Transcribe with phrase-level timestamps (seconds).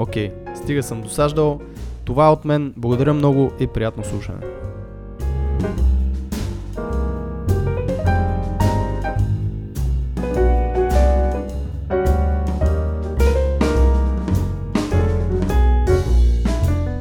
[0.00, 1.60] Окей, стига съм досаждал.
[2.04, 2.74] Това е от мен.
[2.76, 4.38] Благодаря много и приятно слушане.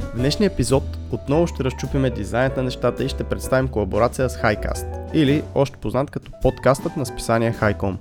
[0.04, 5.14] В днешния епизод отново ще разчупиме дизайнът на нещата и ще представим колаборация с Highcast,
[5.14, 7.96] или още познат като подкастът на списание Highcom.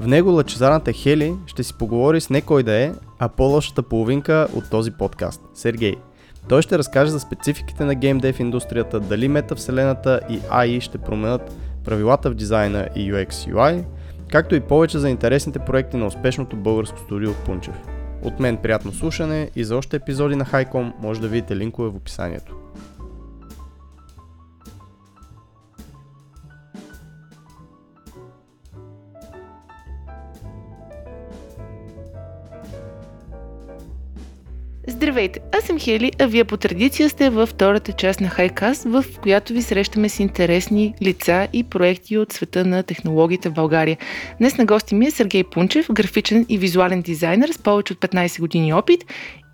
[0.00, 4.48] В него лъчезарната Хели ще си поговори с не кой да е, а по-лошата половинка
[4.54, 5.94] от този подкаст– Сергей.
[6.48, 12.30] Той ще разкаже за спецификите на геймдев индустрията, дали метавселената и AI ще променят правилата
[12.30, 13.84] в дизайна и UX UI,
[14.28, 17.80] както и повече за интересните проекти на успешното българско студио Пунчев.
[18.22, 21.96] От мен приятно слушане и за още епизоди на Хайком може да видите линкове в
[21.96, 22.54] описанието.
[34.98, 39.04] Здравейте, аз съм Хели, а вие по традиция сте във втората част на Хайкаст, в
[39.22, 43.96] която ви срещаме с интересни лица и проекти от света на технологиите в България.
[44.38, 48.40] Днес на гости ми е Сергей Пунчев, графичен и визуален дизайнер с повече от 15
[48.40, 49.04] години опит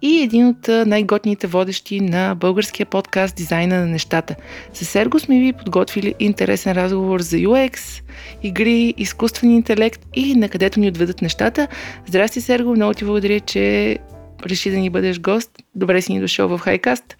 [0.02, 4.34] и един от най-готните водещи на българския подкаст Дизайна на нещата.
[4.72, 8.02] С Серго сме ви подготвили интересен разговор за UX,
[8.42, 11.68] игри, изкуствен интелект и на където ни отведат нещата.
[12.06, 13.98] Здрасти, Серго, много ти благодаря, че
[14.46, 15.50] реши да ни бъдеш гост.
[15.74, 17.16] Добре си ни дошъл в Хайкаст.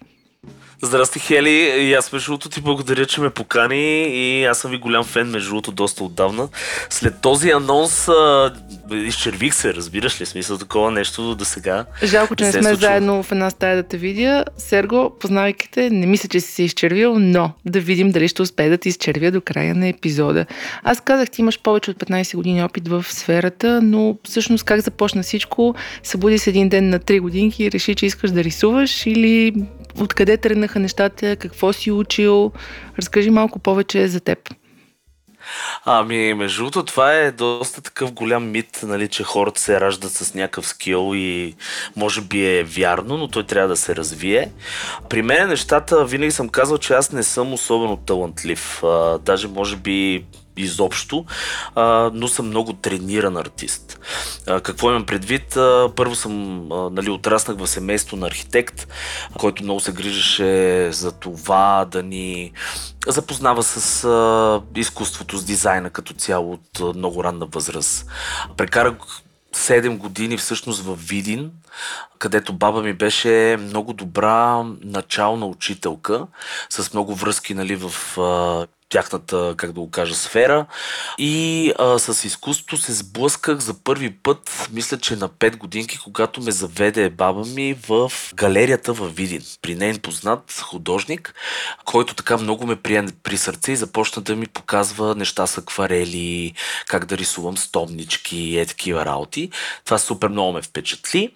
[0.81, 1.49] Здрасти, Хели.
[1.79, 5.27] И аз между другото ти благодаря, че ме покани и аз съм ви голям фен,
[5.27, 6.47] между другото, доста отдавна.
[6.89, 8.53] След този анонс а,
[8.91, 11.85] изчервих се, разбираш ли, смисъл такова нещо до сега.
[12.03, 12.89] Жалко, че не се е сме случило.
[12.89, 14.45] заедно в една стая да те видя.
[14.57, 18.69] Серго, познавайки те, не мисля, че си се изчервил, но да видим дали ще успее
[18.69, 20.45] да ти изчервя до края на епизода.
[20.83, 25.23] Аз казах, ти имаш повече от 15 години опит в сферата, но всъщност как започна
[25.23, 25.75] всичко?
[26.03, 29.53] Събуди се един ден на 3 годинки и реши, че искаш да рисуваш или
[29.99, 32.51] откъде тръгнаха нещата, какво си учил?
[32.99, 34.39] Разкажи малко повече за теб.
[35.85, 40.33] Ами, между другото, това е доста такъв голям мит, нали, че хората се раждат с
[40.33, 41.55] някакъв скил и
[41.95, 44.51] може би е вярно, но той трябва да се развие.
[45.09, 48.83] При мен нещата, винаги съм казал, че аз не съм особено талантлив.
[48.83, 50.25] А, даже може би
[50.57, 51.25] изобщо,
[51.75, 53.99] а, но съм много трениран артист.
[54.47, 55.57] А, какво имам предвид?
[55.57, 58.87] А, първо съм, а, нали, отраснах в семейство на архитект,
[59.37, 62.51] който много се грижеше за това да ни
[63.07, 68.05] запознава с а, изкуството, с дизайна като цяло от а, много ранна възраст.
[68.57, 68.93] Прекарах
[69.55, 71.51] 7 години всъщност в Видин,
[72.19, 76.27] където баба ми беше много добра начална учителка,
[76.69, 80.65] с много връзки нали, в а, тяхната, как да го кажа, сфера.
[81.17, 86.41] И а, с изкуството се сблъсках за първи път, мисля, че на 5 годинки, когато
[86.41, 89.41] ме заведе баба ми в галерията в Видин.
[89.61, 91.33] При нейн познат художник,
[91.85, 96.53] който така много ме прие при сърце и започна да ми показва неща с акварели,
[96.87, 99.49] как да рисувам стомнички, е такива работи.
[99.85, 101.31] Това супер много ме впечатли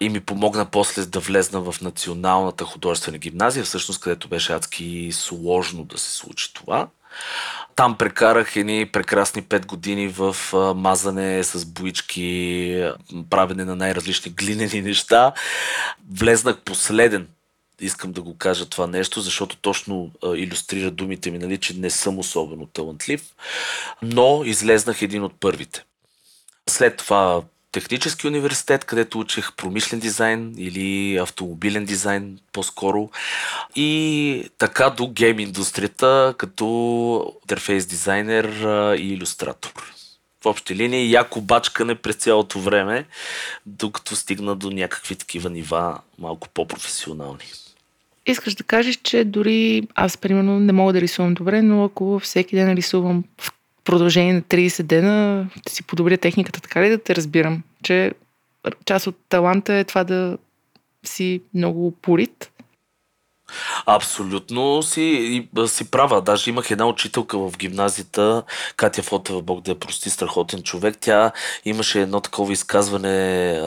[0.00, 5.84] и ми помогна после да влезна в Националната художествена гимназия, всъщност където беше адски сложно
[5.84, 6.88] да се случи това.
[7.76, 10.36] Там прекарах едни прекрасни 5 години в
[10.76, 12.90] мазане с боички,
[13.30, 15.32] правене на най-различни глинени неща.
[16.12, 17.28] Влезнах последен
[17.80, 21.90] искам да го кажа това нещо, защото точно а, иллюстрира думите ми, нали, че не
[21.90, 23.22] съм особено талантлив,
[24.02, 25.84] но излезнах един от първите.
[26.68, 27.42] След това
[27.76, 33.10] технически университет, където учих промишлен дизайн или автомобилен дизайн по-скоро.
[33.74, 38.44] И така до гейм индустрията като интерфейс дизайнер
[38.98, 39.70] и иллюстратор.
[40.42, 43.04] В общи линии яко бачкане през цялото време,
[43.66, 47.44] докато стигна до някакви такива нива малко по-професионални.
[48.26, 52.56] искаш да кажеш, че дори аз, примерно, не мога да рисувам добре, но ако всеки
[52.56, 53.52] ден рисувам в
[53.86, 58.12] продължение на 30 дена, да си подобря техниката, така ли да те разбирам, че
[58.84, 60.38] част от таланта е това да
[61.04, 62.50] си много порит?
[63.86, 66.22] Абсолютно си, си права.
[66.22, 68.42] Даже имах една учителка в гимназията,
[68.76, 70.96] Катя Фотева, Бог да я прости, страхотен човек.
[71.00, 71.32] Тя
[71.64, 73.60] имаше едно такова изказване,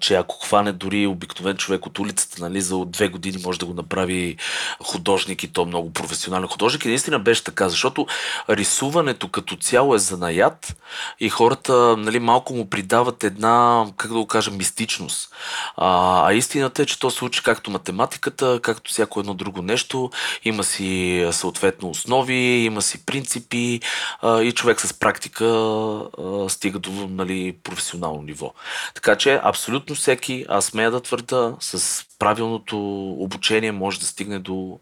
[0.00, 3.74] че ако хване дори обикновен човек от улицата, нали, за две години може да го
[3.74, 4.36] направи
[4.84, 6.84] художник и то много професионален художник.
[6.84, 8.06] И наистина беше така, защото
[8.48, 10.76] рисуването като цяло е занаят
[11.20, 15.34] и хората нали, малко му придават една, как да го кажа, мистичност.
[15.76, 20.10] А, а истината е, че то се учи както математиката, както всяко едно друго нещо.
[20.44, 22.34] Има си съответно основи,
[22.64, 23.80] има си принципи
[24.22, 28.54] а, и човек с практика а, стига до нали, професионално ниво.
[28.94, 32.78] Така че абсолютно всеки, аз смея да твърда, с правилното
[33.10, 34.78] обучение може да стигне до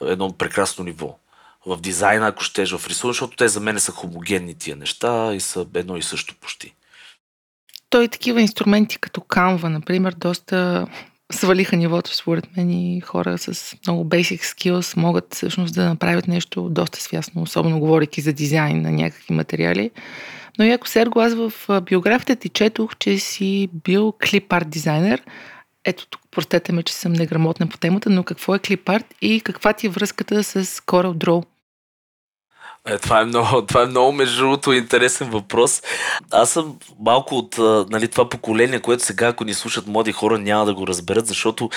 [0.00, 1.18] едно прекрасно ниво
[1.66, 5.40] в дизайна, ако щеш в рисуване, защото те за мен са хомогенни тия неща и
[5.40, 6.74] са едно и също почти.
[7.90, 10.86] Той такива инструменти като Canva, например, доста
[11.30, 16.68] свалиха нивото, според мен, и хора с много basic skills могат всъщност да направят нещо
[16.68, 19.90] доста свясно, особено говоряки за дизайн на някакви материали.
[20.58, 25.22] Но и ако Серго, аз в биографията ти четох, че си бил клип-арт дизайнер.
[25.84, 29.72] Ето тук, простете ме, че съм неграмотна по темата, но какво е клип-арт и каква
[29.72, 31.44] ти е връзката с Corel Draw?
[32.88, 35.82] Е, това, е много, това е много, между другото, интересен въпрос.
[36.30, 37.58] Аз съм малко от
[37.90, 41.70] нали, това поколение, което сега, ако ни слушат млади хора, няма да го разберат, защото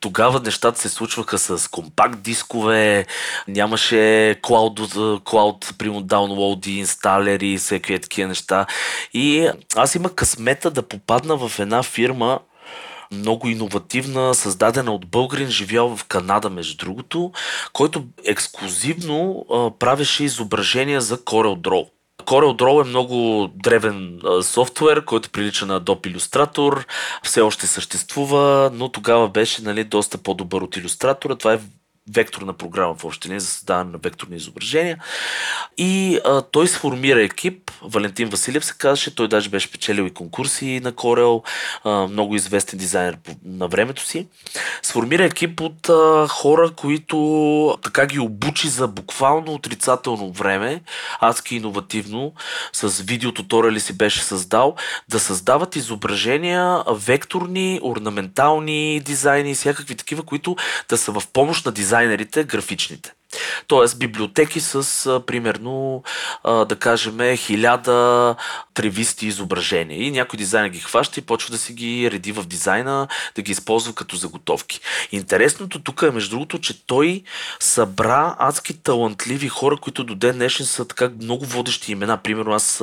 [0.00, 3.06] тогава нещата се случваха с компакт дискове,
[3.48, 4.80] нямаше клауд,
[5.24, 8.66] клауд прямо даунлоуди, инсталери всеки такива неща.
[9.14, 12.38] И аз имах късмета да попадна в една фирма,
[13.14, 17.32] много иновативна, създадена от българин, живял в Канада, между другото,
[17.72, 19.46] който ексклюзивно
[19.78, 21.88] правеше изображения за Corel Draw.
[22.24, 26.84] Corel Draw е много древен софтуер, който прилича на Adobe Illustrator,
[27.22, 31.36] все още съществува, но тогава беше нали, доста по-добър от иллюстратора.
[31.36, 31.60] Това е
[32.12, 34.98] векторна програма в общи за създаване на векторни изображения.
[35.78, 37.70] И а, той сформира екип.
[37.82, 39.14] Валентин Василев се казваше.
[39.14, 41.42] Той даже беше печелил и конкурси на Corel.
[41.84, 44.26] А, много известен дизайнер на времето си.
[44.82, 50.82] Сформира екип от а, хора, които така ги обучи за буквално отрицателно време.
[51.20, 52.32] Адски иновативно.
[52.72, 54.74] С видеотуториали си беше създал.
[55.08, 60.56] Да създават изображения векторни, орнаментални дизайни и всякакви такива, които
[60.88, 63.12] да са в помощ на дизайн дизайнерите, графичните.
[63.66, 66.02] Тоест библиотеки с, примерно,
[66.44, 68.36] да кажем, хиляда
[68.74, 70.02] тревисти изображения.
[70.02, 73.52] И някой дизайнер ги хваща и почва да си ги реди в дизайна, да ги
[73.52, 74.80] използва като заготовки.
[75.12, 77.22] Интересното тук е, между другото, че той
[77.60, 82.16] събра адски талантливи хора, които до ден днешен са така много водещи имена.
[82.16, 82.82] Примерно аз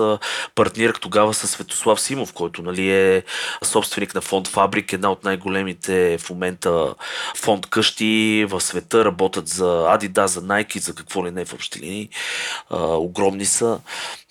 [0.56, 3.24] партнирах тогава с Светослав Симов, който нали, е
[3.63, 6.94] собственик на фонд Фабрик, една от най-големите в момента
[7.38, 11.80] фонд къщи в света, работят за Adidas, за Nike, за какво ли не в общи
[11.80, 12.10] линии.
[12.80, 13.80] Огромни са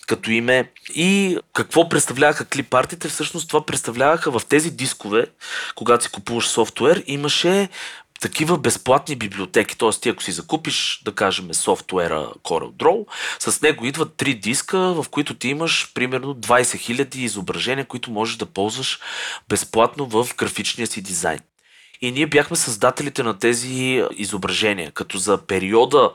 [0.07, 0.71] като име.
[0.95, 3.09] И какво представляваха клипартите?
[3.09, 5.27] Всъщност това представляваха в тези дискове,
[5.75, 7.69] когато си купуваш софтуер, имаше
[8.21, 9.79] такива безплатни библиотеки.
[9.79, 9.91] Т.е.
[9.91, 13.07] ти ако си закупиш, да кажем, софтуера Corel Draw,
[13.39, 18.37] с него идват три диска, в които ти имаш примерно 20 000 изображения, които можеш
[18.37, 19.01] да ползваш
[19.49, 21.41] безплатно в графичния си дизайн.
[22.01, 26.11] И ние бяхме създателите на тези изображения, като за периода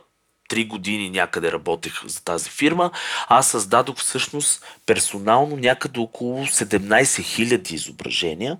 [0.50, 2.92] три години някъде работех за тази фирма,
[3.27, 8.58] аз създадох всъщност персонално някъде около 17 000 изображения.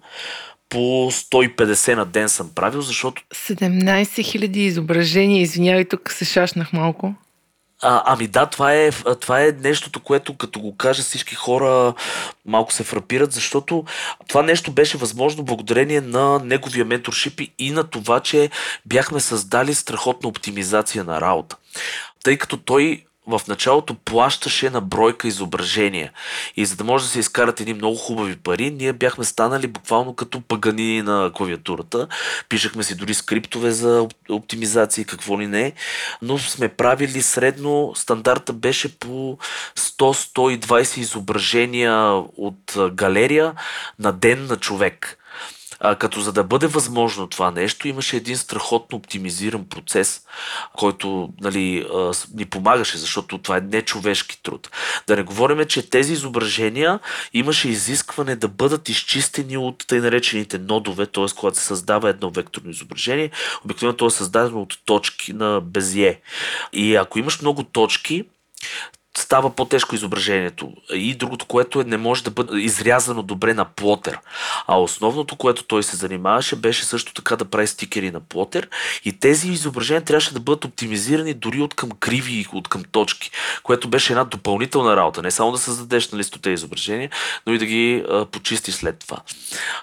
[0.70, 0.78] По
[1.12, 3.24] 150 на ден съм правил, защото...
[3.34, 7.16] 17 000 изображения, извинявай, тук се шашнах малко.
[7.88, 11.94] А, ами да, това е, това е нещото, което като го кажа всички хора
[12.46, 13.86] малко се фрапират, защото
[14.28, 18.50] това нещо беше възможно благодарение на неговия менторшип и на това, че
[18.86, 21.56] бяхме създали страхотна оптимизация на работа.
[22.24, 26.12] Тъй като той в началото плащаше на бройка изображения.
[26.56, 30.16] И за да може да се изкарат едни много хубави пари, ние бяхме станали буквално
[30.16, 32.08] като пагани на клавиатурата.
[32.50, 35.74] Пишахме си дори скриптове за оптимизация какво ли не,
[36.22, 39.38] но сме правили средно, стандарта беше по
[39.78, 43.54] 100-120 изображения от галерия
[44.00, 45.18] на ден на човек.
[45.80, 50.22] А, като за да бъде възможно това нещо, имаше един страхотно оптимизиран процес,
[50.78, 54.70] който нали, а, ни помагаше, защото това е нечовешки труд.
[55.08, 57.00] Да не говорим, че тези изображения
[57.34, 61.26] имаше изискване да бъдат изчистени от тъй наречените нодове, т.е.
[61.36, 63.32] когато се създава едно векторно изображение,
[63.66, 66.22] обикновено то е създадено от точки на безие.
[66.74, 68.26] И ако имаш много точки,
[69.26, 70.72] става по-тежко изображението.
[70.94, 74.20] И другото, което е, не може да бъде изрязано добре на плотер.
[74.68, 78.70] А основното, което той се занимаваше, беше също така да прави стикери на плотер.
[79.06, 83.32] И тези изображения трябваше да бъдат оптимизирани дори от към криви и от към точки,
[83.64, 85.22] което беше една допълнителна работа.
[85.22, 87.10] Не само да създадеш на листоте изображения,
[87.48, 89.18] но и да ги а, почистиш след това.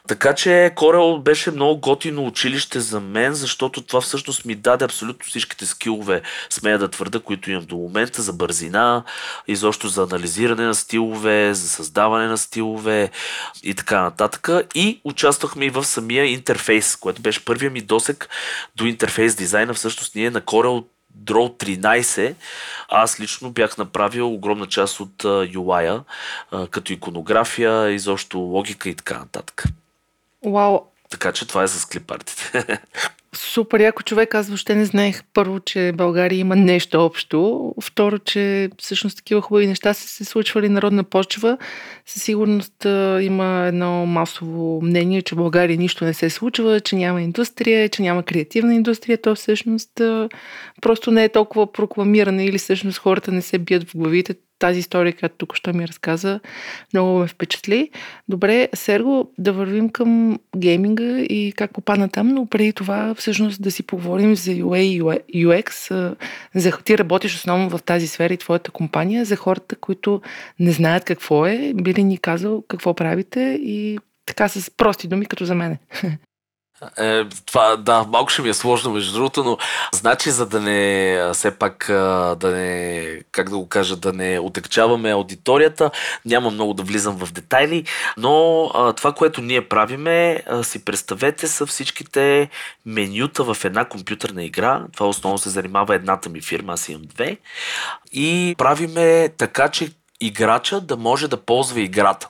[0.09, 5.27] Така че Corel беше много готино училище за мен, защото това всъщност ми даде абсолютно
[5.27, 9.05] всичките скилове, смея да твърда, които имам до момента за бързина,
[9.49, 13.11] изобщо за анализиране на стилове, за създаване на стилове
[13.63, 14.49] и така нататък.
[14.75, 18.29] И участвахме и в самия интерфейс, което беше първия ми досек
[18.77, 19.75] до интерфейс дизайна.
[19.75, 20.85] Всъщност ние на Corel
[21.25, 22.35] Draw 13,
[22.89, 26.05] аз лично бях направил огромна част от UI-а,
[26.67, 29.65] като иконография, изобщо логика и така нататък.
[30.47, 30.81] Вау!
[31.11, 32.79] Така че това е с клипартите.
[33.37, 34.35] Супер яко човек.
[34.35, 37.75] Аз въобще не знаех първо, че България има нещо общо.
[37.83, 41.59] Второ, че всъщност такива хубави неща са се случвали народна почва.
[42.07, 42.85] Със сигурност
[43.21, 48.03] има едно масово мнение, че в България нищо не се случва, че няма индустрия, че
[48.03, 49.23] няма креативна индустрия.
[49.23, 49.91] То всъщност
[50.81, 55.13] просто не е толкова прокламиране или всъщност хората не се бият в главите тази история,
[55.13, 56.41] която тук що ми разказа,
[56.95, 57.91] много ме впечатли.
[58.29, 63.71] Добре, Серго, да вървим към гейминга и как попадна там, но преди това всъщност да
[63.71, 64.79] си поговорим за UA
[65.29, 65.91] и UX.
[66.55, 69.25] За, ти работиш основно в тази сфера и твоята компания.
[69.25, 70.23] За хората, които
[70.61, 75.27] не знаят какво е, би ли ни казал какво правите и така с прости думи,
[75.27, 75.79] като за мене.
[76.99, 79.59] Е, това, да, малко ще ми е сложно, между другото, но
[79.93, 81.85] значи, за да не, все пак,
[82.39, 85.91] да не, как да го кажа, да не отекчаваме аудиторията,
[86.25, 87.85] няма много да влизам в детайли,
[88.17, 92.49] но това, което ние правиме, си представете, са всичките
[92.87, 94.83] менюта в една компютърна игра.
[94.95, 97.39] Това основно се занимава едната ми фирма, аз имам две.
[98.13, 99.91] И правиме така, че
[100.27, 102.29] играча да може да ползва играта.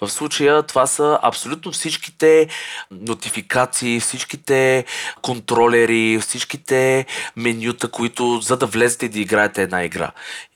[0.00, 2.48] В случая това са абсолютно всичките
[2.90, 4.84] нотификации, всичките
[5.22, 7.06] контролери, всичките
[7.36, 10.10] менюта, които за да влезете и да играете една игра.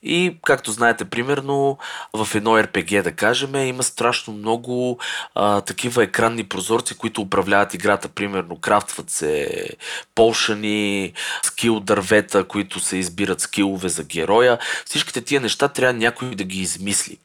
[0.05, 1.77] И както знаете, примерно
[2.13, 4.99] в едно RPG, да кажем, има страшно много
[5.35, 8.07] а, такива екранни прозорци, които управляват играта.
[8.07, 9.49] Примерно крафтват се
[10.15, 14.59] полшани, скил дървета, които се избират скилове за героя.
[14.85, 17.17] Всичките тия неща трябва някой да ги измисли.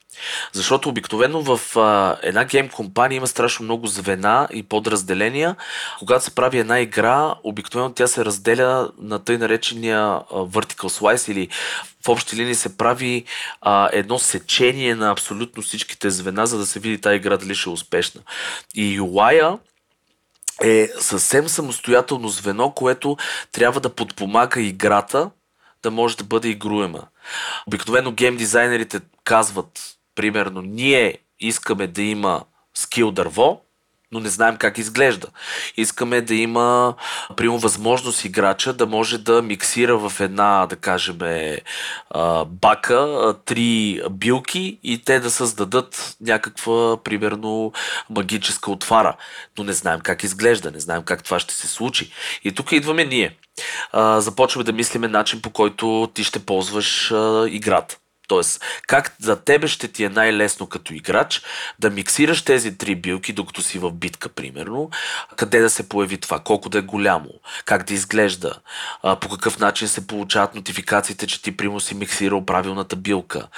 [0.52, 5.56] Защото обикновено в а, една гейм компания има страшно много звена и подразделения.
[5.98, 11.30] Когато се прави една игра, обикновено тя се разделя на тъй наречения а, vertical slice
[11.30, 11.48] или
[12.04, 13.24] в общи линии се прави
[13.60, 17.70] а, едно сечение на абсолютно всичките звена, за да се види тази игра дали ще
[17.70, 18.20] е успешна.
[18.74, 19.58] И UI-а
[20.62, 23.16] е съвсем самостоятелно звено, което
[23.52, 25.30] трябва да подпомага играта
[25.82, 27.02] да може да бъде игруема.
[27.66, 33.60] Обикновено гейм дизайнерите казват примерно, ние искаме да има скил дърво,
[34.12, 35.26] но не знаем как изглежда.
[35.76, 36.94] Искаме да има,
[37.36, 41.18] примерно, възможност играча да може да миксира в една, да кажем,
[42.46, 47.72] бака три билки и те да създадат някаква, примерно,
[48.10, 49.16] магическа отвара.
[49.58, 52.12] Но не знаем как изглежда, не знаем как това ще се случи.
[52.44, 53.36] И тук идваме ние.
[54.16, 57.12] Започваме да мислиме начин по който ти ще ползваш
[57.48, 57.96] играта.
[58.30, 61.42] Тоест, как за тебе ще ти е най-лесно като играч
[61.78, 64.90] да миксираш тези три билки, докато си в битка, примерно,
[65.36, 67.28] къде да се появи това, колко да е голямо,
[67.64, 68.54] как да изглежда,
[69.20, 73.48] по какъв начин се получават нотификациите, че ти, прямо си миксирал правилната билка.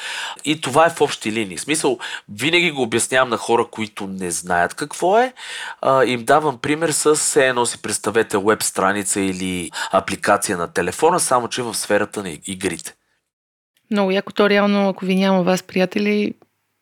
[0.44, 1.56] И това е в общи линии.
[1.56, 1.98] В смисъл,
[2.28, 5.32] винаги го обяснявам на хора, които не знаят какво е.
[6.06, 11.62] Им давам пример с едно си представете веб страница или апликация на телефона, само че
[11.62, 12.94] в сферата на игрите.
[13.92, 14.32] Много яко.
[14.32, 16.34] То реално, ако ви няма вас, приятели,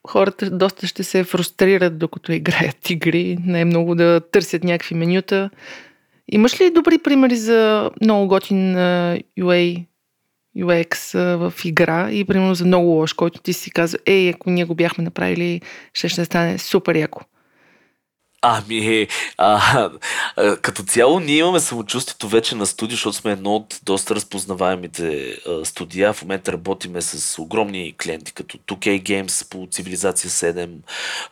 [0.09, 3.39] хората доста ще се фрустрират, докато играят игри.
[3.45, 5.51] Не е много да търсят някакви менюта.
[6.33, 8.75] Имаш ли добри примери за много готин
[9.39, 9.85] UA,
[10.59, 14.65] UX в игра и примерно за много лош, който ти си казва, ей, ако ние
[14.65, 15.61] го бяхме направили,
[15.95, 17.23] ще ще стане супер яко?
[18.43, 19.91] Ами, а,
[20.37, 25.37] а, като цяло ние имаме самочувствието вече на студио, защото сме едно от доста разпознаваемите
[25.49, 26.13] а, студия.
[26.13, 30.71] В момента работиме с огромни клиенти, като 2K Games по Цивилизация 7,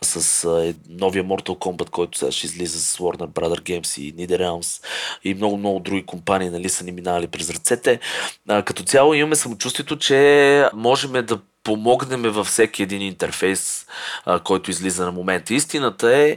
[0.03, 4.85] с а, новия Mortal Kombat, който сега ще излиза с Warner Brother Games и NetherRealms
[5.25, 8.01] и много-много други компании, нали, са ни минали през ръцете.
[8.49, 13.87] А, като цяло имаме самочувствието, че можем да помогнем във всеки един интерфейс,
[14.27, 15.55] а, който излиза на момента.
[15.55, 16.37] Истината е,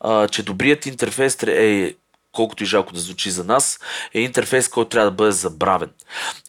[0.00, 1.94] а, че добрият интерфейс е
[2.32, 3.80] колкото и жалко да звучи за нас,
[4.14, 5.90] е интерфейс, който трябва да бъде забравен.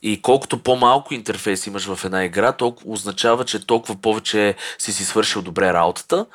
[0.01, 5.05] И колкото по-малко интерфейс имаш в една игра, толкова означава, че толкова повече си си
[5.05, 6.25] свършил добре работата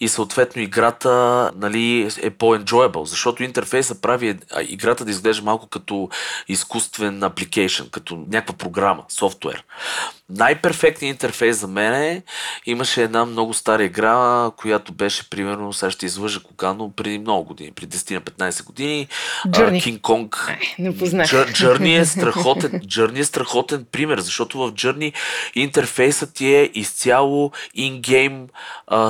[0.00, 1.10] и съответно играта
[1.56, 6.08] нали, е по-enjoyable, защото интерфейса прави играта да изглежда малко като
[6.48, 9.64] изкуствен апликейшн, като някаква програма, софтуер.
[10.30, 12.22] Най-перфектният интерфейс за мен е,
[12.66, 17.44] имаше една много стара игра, която беше примерно, сега ще излъжа кога, но преди много
[17.44, 19.08] години, преди 10-15 години.
[19.46, 19.82] Journey.
[19.82, 20.56] King Kong.
[20.78, 21.26] Не познах.
[21.30, 25.12] Journey е страхотен, Journey е страхотен пример, защото в Journey
[25.54, 28.46] интерфейсът ти е изцяло ингейм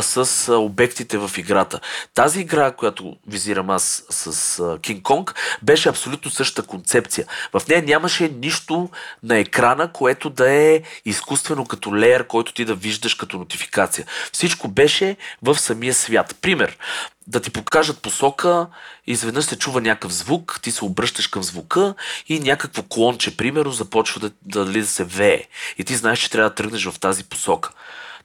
[0.00, 1.80] с а, обектите в играта.
[2.14, 7.26] Тази игра, която визирам аз с King Kong, беше абсолютно същата концепция.
[7.52, 8.88] В нея нямаше нищо
[9.23, 14.06] на екрана, което да е изкуствено като леер, който ти да виждаш като нотификация.
[14.32, 16.36] Всичко беше в самия свят.
[16.40, 16.78] Пример,
[17.26, 18.66] да ти покажат посока,
[19.06, 21.94] изведнъж се чува някакъв звук, ти се обръщаш към звука
[22.28, 25.44] и някакво клонче, примерно, започва да, да, да, да се вее.
[25.78, 27.70] И ти знаеш, че трябва да тръгнеш в тази посока.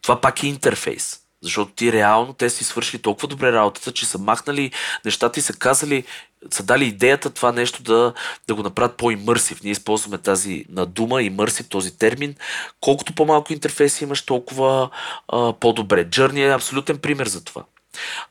[0.01, 1.17] Това пак е интерфейс.
[1.43, 4.71] Защото ти реално те си свършили толкова добре работата, че са махнали
[5.05, 6.03] нещата и са казали,
[6.49, 8.13] са дали идеята това нещо да,
[8.47, 9.63] да го направят по-имърсив.
[9.63, 12.35] Ние използваме тази на дума, имърсив, този термин.
[12.81, 14.89] Колкото по-малко интерфейси имаш, толкова
[15.27, 16.05] а, по-добре.
[16.05, 17.63] Journey е абсолютен пример за това.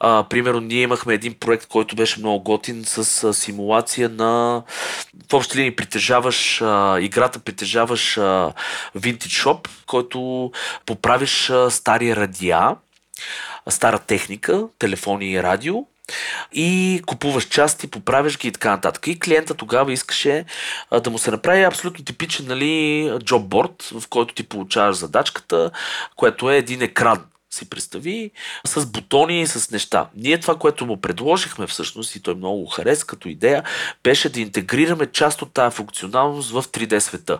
[0.00, 4.62] А, примерно, ние имахме един проект, който беше много готин с а, симулация на.
[5.30, 8.52] В общи линии притежаваш а, играта, притежаваш а,
[8.96, 10.50] Vintage Shop, който
[10.86, 12.76] поправиш а, стари радиа,
[13.68, 15.86] стара техника, телефони и радио
[16.52, 19.06] и купуваш части, поправяш ги и така нататък.
[19.06, 20.44] И клиента тогава искаше
[20.90, 25.70] а, да му се направи абсолютно типичен нали, джобборд, в който ти получаваш задачката,
[26.16, 28.30] което е един екран си представи,
[28.66, 30.08] с бутони и с неща.
[30.16, 33.62] Ние това, което му предложихме всъщност и той много хареса като идея,
[34.02, 37.38] беше да интегрираме част от тази функционалност в 3D света.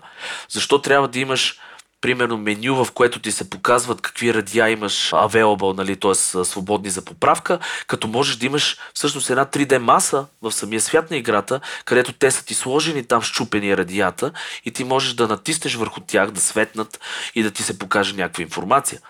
[0.48, 1.60] Защо трябва да имаш
[2.00, 6.44] примерно меню, в което ти се показват какви радия имаш available, нали, т.е.
[6.44, 11.16] свободни за поправка, като можеш да имаш всъщност една 3D маса в самия свят на
[11.16, 14.32] играта, където те са ти сложени там щупени радията
[14.64, 17.00] и ти можеш да натиснеш върху тях, да светнат
[17.34, 19.00] и да ти се покаже някаква информация.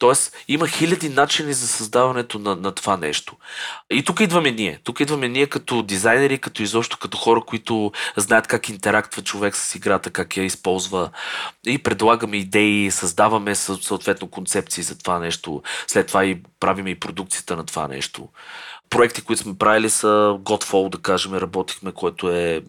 [0.00, 3.36] Тоест, има хиляди начини за създаването на, на това нещо.
[3.90, 4.80] И тук идваме ние.
[4.84, 9.74] Тук идваме ние като дизайнери, като изобщо като хора, които знаят как интерактва човек с
[9.74, 11.10] играта, как я използва.
[11.66, 15.62] И предлагаме идеи, създаваме съответно концепции за това нещо.
[15.86, 18.28] След това и правиме и продукцията на това нещо.
[18.90, 22.62] Проекти, които сме правили са Godfall, да кажем, работихме, който е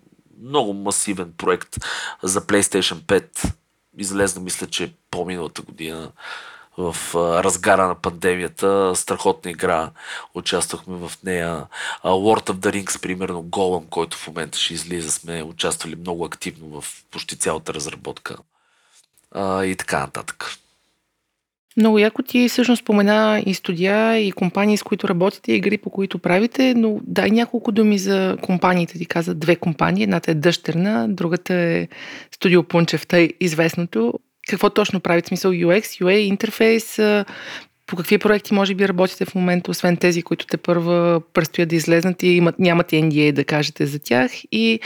[0.43, 1.77] много масивен проект
[2.23, 3.53] за PlayStation 5.
[3.97, 6.11] Излезна, мисля, че по-миналата година
[6.77, 8.95] в разгара на пандемията.
[8.95, 9.91] Страхотна игра.
[10.35, 11.65] Участвахме в нея.
[12.03, 16.81] World of the Rings, примерно, Голъм, който в момента ще излиза, сме участвали много активно
[16.81, 18.37] в почти цялата разработка.
[19.37, 20.45] И така нататък.
[21.77, 25.89] Много яко ти всъщност спомена и студия, и компании, с които работите, и игри, по
[25.89, 28.97] които правите, но дай няколко думи за компаниите.
[28.97, 30.03] Ти каза две компании.
[30.03, 31.87] Едната е дъщерна, другата е
[32.31, 34.13] Студио Пунчев, тъй известното
[34.55, 35.27] какво точно правите?
[35.27, 36.99] Смисъл UX, UA, интерфейс,
[37.87, 41.75] по какви проекти може би работите в момента, освен тези, които те първа предстоят да
[41.75, 44.31] излезнат и имат, нямате NDA да кажете за тях.
[44.51, 44.79] И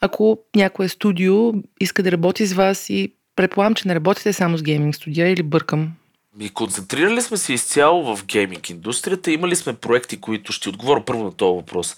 [0.00, 4.62] ако някое студио иска да работи с вас и предполагам, че не работите само с
[4.62, 5.92] гейминг студия или бъркам
[6.38, 9.30] ми концентрирали сме се изцяло в гейминг индустрията.
[9.30, 11.96] Имали сме проекти, които ще отговоря първо на този въпрос.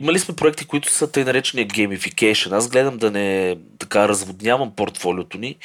[0.00, 2.54] Имали сме проекти, които са тъй наречения геймификейшн.
[2.54, 5.56] Аз гледам да не така разводнявам портфолиото ни,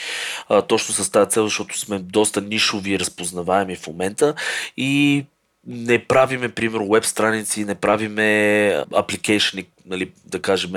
[0.50, 4.34] а, точно с тази цел, защото сме доста нишови и разпознаваеми в момента
[4.78, 5.26] и
[5.68, 10.72] не правиме, примерно, веб страници, не правиме апликейшни, нали, да кажем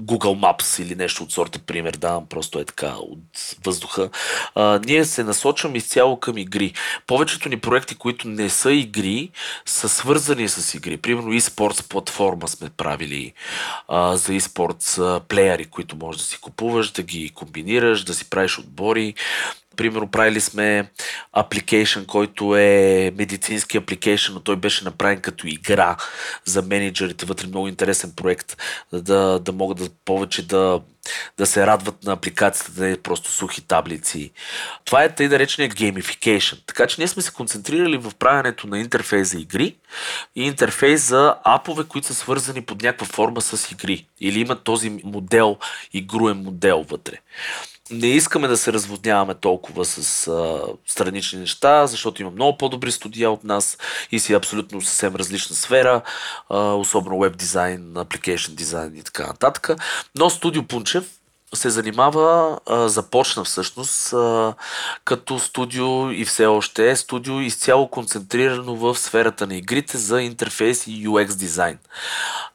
[0.00, 3.18] Google Maps или нещо от сорта, пример, давам просто е така от
[3.64, 4.10] въздуха.
[4.54, 6.72] А, ние се насочваме изцяло към игри.
[7.06, 9.30] Повечето ни проекти, които не са игри,
[9.66, 10.96] са свързани с игри.
[10.96, 13.32] Примерно eSports платформа сме правили
[13.88, 18.58] а, за eSports плеяри, които можеш да си купуваш, да ги комбинираш, да си правиш
[18.58, 19.14] отбори
[19.78, 20.90] примерно правили сме
[21.36, 25.96] application, който е медицински апликейшн, но той беше направен като игра
[26.44, 27.26] за менеджерите.
[27.26, 28.56] Вътре много интересен проект,
[28.92, 30.80] да, да могат да повече да,
[31.38, 34.30] да се радват на апликацията, да не е просто сухи таблици.
[34.84, 36.58] Това е тъй наречения gamification.
[36.66, 39.76] Така че ние сме се концентрирали в правенето на интерфейс за игри
[40.36, 44.06] и интерфейс за апове, които са свързани под някаква форма с игри.
[44.20, 45.56] Или имат този модел,
[45.92, 47.18] игруен модел вътре
[47.90, 53.30] не искаме да се разводняваме толкова с а, странични неща, защото има много по-добри студия
[53.30, 53.78] от нас
[54.12, 56.02] и си абсолютно съвсем различна сфера,
[56.48, 59.70] а, особено веб дизайн, application дизайн и така нататък.
[60.14, 61.17] Но студио Пунчев
[61.54, 64.54] се занимава, а, започна всъщност а,
[65.04, 70.86] като студио и все още е студио изцяло концентрирано в сферата на игрите за интерфейс
[70.86, 71.78] и UX дизайн.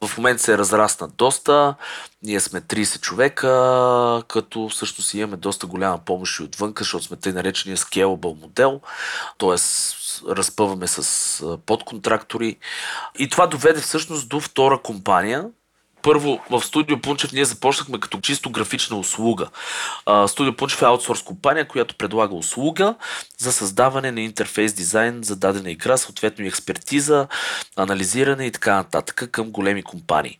[0.04, 1.74] В момента се разрасна доста,
[2.22, 7.32] ние сме 30 човека, като всъщност имаме доста голяма помощ и отвън, защото сме тъй
[7.32, 8.80] наречения scalable модел,
[9.38, 9.56] т.е.
[10.28, 12.56] разпъваме с подконтрактори.
[13.18, 15.44] И това доведе всъщност до втора компания,
[16.04, 19.48] първо в Студио Пунчев ние започнахме като чисто графична услуга.
[20.26, 22.94] Студио Пунчев е аутсорс компания, която предлага услуга
[23.38, 27.28] за създаване на интерфейс дизайн за дадена игра, съответно и експертиза,
[27.76, 30.38] анализиране и така нататък към големи компании.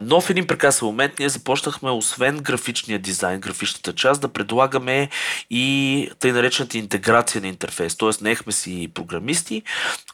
[0.00, 5.08] Но в един прекрасен момент ние започнахме, освен графичния дизайн, графичната част, да предлагаме
[5.50, 7.96] и тъй наречената интеграция на интерфейс.
[7.96, 9.62] Тоест, неехме си програмисти,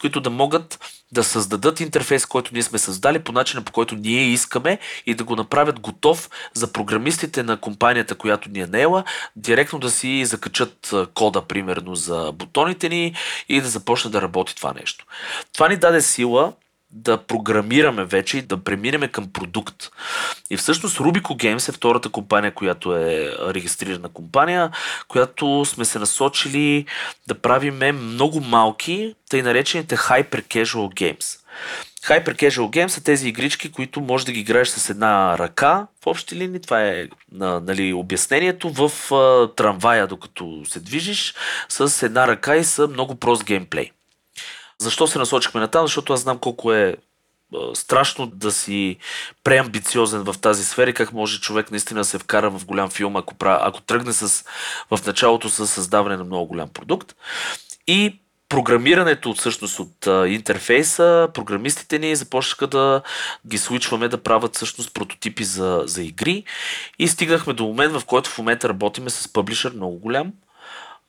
[0.01, 0.79] които да могат
[1.11, 5.23] да създадат интерфейс, който ние сме създали по начина по който ние искаме и да
[5.23, 9.03] го направят готов за програмистите на компанията, която ни е наела,
[9.35, 13.15] директно да си закачат кода, примерно, за бутоните ни
[13.49, 15.05] и да започне да работи това нещо.
[15.53, 16.53] Това ни даде сила
[16.91, 19.89] да програмираме вече и да преминеме към продукт.
[20.49, 24.71] И всъщност Rubico Games е втората компания, която е регистрирана компания,
[25.07, 26.85] която сме се насочили
[27.27, 31.39] да правиме много малки, тъй наречените Hyper Casual Games.
[32.03, 36.07] Hyper Casual Games са тези игрички, които може да ги играеш с една ръка в
[36.07, 36.61] общи линии.
[36.61, 38.91] Това е нали, обяснението в
[39.55, 41.33] трамвая, докато се движиш,
[41.69, 43.91] с една ръка и са много прост геймплей.
[44.79, 45.85] Защо се насочихме на там?
[45.85, 46.95] Защото аз знам колко е
[47.73, 48.97] страшно да си
[49.43, 53.15] преамбициозен в тази сфера и как може човек наистина да се вкара в голям филм,
[53.15, 54.45] ако, ако тръгне с,
[54.91, 57.15] в началото с създаване на много голям продукт.
[57.87, 63.01] И програмирането всъщност от а, интерфейса, програмистите ни започнаха да
[63.47, 66.43] ги случваме да правят всъщност прототипи за, за игри
[66.99, 70.33] и стигнахме до момент, в който в момента работиме с пъблишър много голям,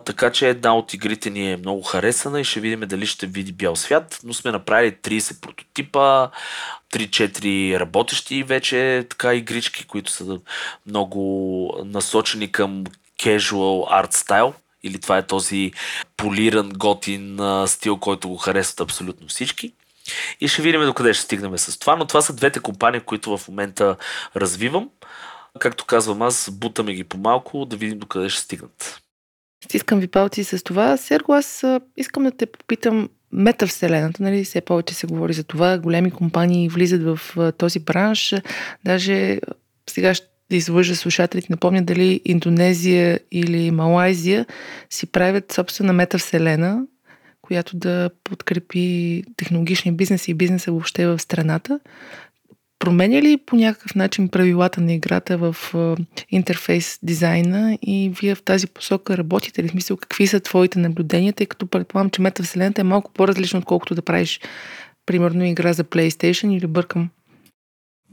[0.05, 3.53] така че една от игрите ни е много харесана и ще видим дали ще види
[3.53, 6.29] бял свят, но сме направили 30 прототипа,
[6.93, 10.39] 3-4 работещи вече така игрички, които са
[10.87, 12.85] много насочени към
[13.19, 15.73] casual art style или това е този
[16.17, 19.73] полиран, готин стил, който го харесват абсолютно всички.
[20.41, 23.49] И ще видим докъде ще стигнем с това, но това са двете компании, които в
[23.49, 23.97] момента
[24.37, 24.91] развивам.
[25.59, 29.03] Както казвам аз, бутаме ги по-малко, да видим докъде ще стигнат.
[29.64, 30.96] Стискам ви палци с това.
[30.96, 31.64] Серго, аз
[31.96, 37.03] искам да те попитам метавселената, нали, все повече се говори за това, големи компании влизат
[37.03, 37.20] в
[37.59, 38.35] този бранш,
[38.85, 39.40] даже
[39.90, 44.46] сега ще излъжа слушателите, не помня дали Индонезия или Малайзия
[44.90, 46.83] си правят собствена метавселена,
[47.42, 51.81] която да подкрепи технологичния бизнес и бизнеса въобще в страната.
[52.81, 55.57] Променя ли по някакъв начин правилата на играта в
[56.31, 59.69] интерфейс дизайна и вие в тази посока работите ли?
[59.69, 63.95] В смисъл, какви са твоите наблюдения, тъй като предполагам, че метавселената е малко по-различно, отколкото
[63.95, 64.40] да правиш
[65.07, 67.09] примерно игра за PlayStation или бъркам?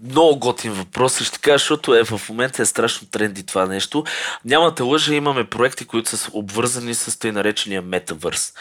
[0.04, 4.04] Много готин въпрос, ще кажа, защото е, в момента е страшно тренди това нещо.
[4.46, 8.54] Няма да лъжа, имаме проекти, които са обвързани с тъй наречения метавърс.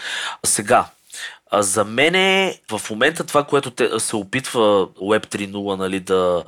[0.46, 0.86] Сега,
[1.50, 6.44] а за мен е в момента това, което те, се опитва Web 3.0 нали, да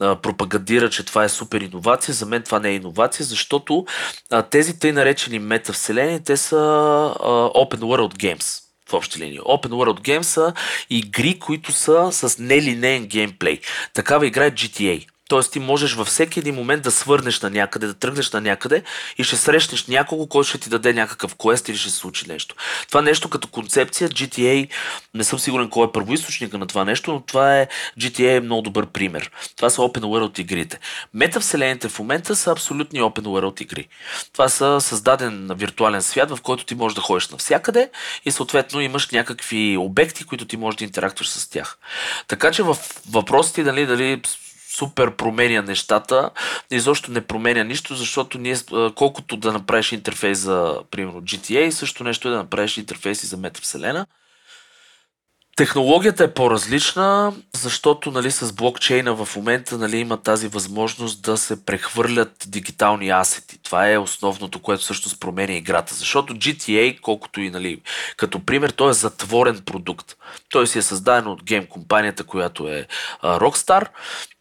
[0.00, 3.86] а, пропагандира, че това е супер иновация, за мен това не е иновация, защото
[4.30, 9.40] а, тези тъй наречени метавселени, те са а, Open World Games в общи линии.
[9.40, 10.52] Open World Games са
[10.90, 13.60] игри, които са с нелинейен геймплей.
[13.94, 15.06] Такава игра е GTA.
[15.30, 18.82] Тоест ти можеш във всеки един момент да свърнеш на някъде, да тръгнеш на някъде
[19.18, 22.54] и ще срещнеш някого, който ще ти даде някакъв квест или ще се случи нещо.
[22.88, 24.68] Това нещо като концепция, GTA,
[25.14, 28.62] не съм сигурен кой е първоисточника на това нещо, но това е GTA е много
[28.62, 29.30] добър пример.
[29.56, 30.78] Това са Open World игрите.
[31.14, 33.88] Метавселените в момента са абсолютни Open World игри.
[34.32, 37.90] Това са създаден виртуален свят, в който ти можеш да ходиш навсякъде
[38.24, 41.78] и съответно имаш някакви обекти, които ти можеш да интерактуваш с тях.
[42.28, 42.76] Така че в
[43.10, 44.22] въпросите, дали, дали
[44.70, 46.30] супер променя нещата,
[46.70, 48.56] изобщо не променя нищо, защото ние,
[48.94, 54.06] колкото да направиш интерфейс за, примерно, GTA, също нещо е да направиш интерфейси за метавселена.
[55.60, 61.64] Технологията е по-различна, защото нали, с блокчейна в момента нали, има тази възможност да се
[61.64, 63.62] прехвърлят дигитални асети.
[63.62, 65.94] Това е основното, което всъщност променя играта.
[65.94, 67.82] Защото GTA, колкото и нали,
[68.16, 70.16] като пример, той е затворен продукт.
[70.50, 72.86] Той си е създаден от гейм компанията, която е
[73.22, 73.86] а, Rockstar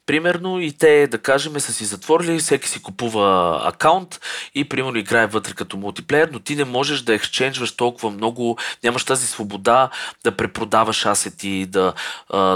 [0.09, 4.19] примерно, и те, да кажем, са си затворили, всеки си купува акаунт
[4.55, 9.03] и, примерно, играе вътре като мултиплеер, но ти не можеш да ексченджваш толкова много, нямаш
[9.03, 9.89] тази свобода
[10.23, 11.93] да препродаваш асети, да,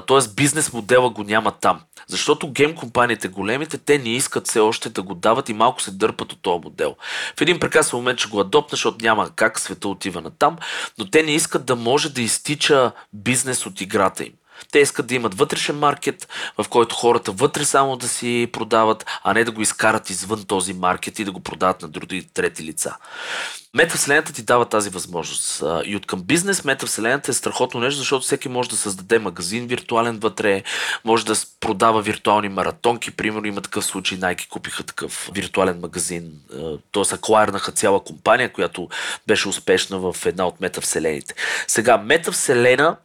[0.08, 0.34] т.е.
[0.36, 1.82] бизнес модела го няма там.
[2.08, 5.92] Защото гейм компаниите големите, те не искат все още да го дават и малко се
[5.92, 6.96] дърпат от този модел.
[7.38, 10.58] В един прекрасен момент ще го адопнеш, защото няма как света отива на там,
[10.98, 14.34] но те не искат да може да изтича бизнес от играта им.
[14.72, 19.34] Те искат да имат вътрешен маркет, в който хората вътре само да си продават, а
[19.34, 22.96] не да го изкарат извън този маркет и да го продават на други трети лица.
[23.76, 25.64] Метавселената ти дава тази възможност.
[25.86, 30.20] И от към бизнес метавселената е страхотно нещо, защото всеки може да създаде магазин виртуален
[30.20, 30.64] вътре,
[31.06, 33.12] може да продава виртуални маратонки.
[33.12, 36.32] Примерно има такъв случай, Nike купиха такъв виртуален магазин,
[36.92, 37.16] т.е.
[37.16, 38.90] аклайрнаха цяла компания, която
[39.28, 41.36] беше успешна в една от метавселените.
[41.68, 42.98] Сега, метавселена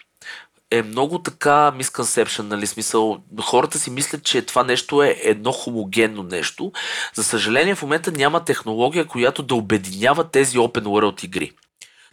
[0.71, 6.23] е много така misconception, нали, смисъл, хората си мислят, че това нещо е едно хомогенно
[6.23, 6.73] нещо.
[7.15, 11.53] За съжаление, в момента няма технология, която да обединява тези open world игри.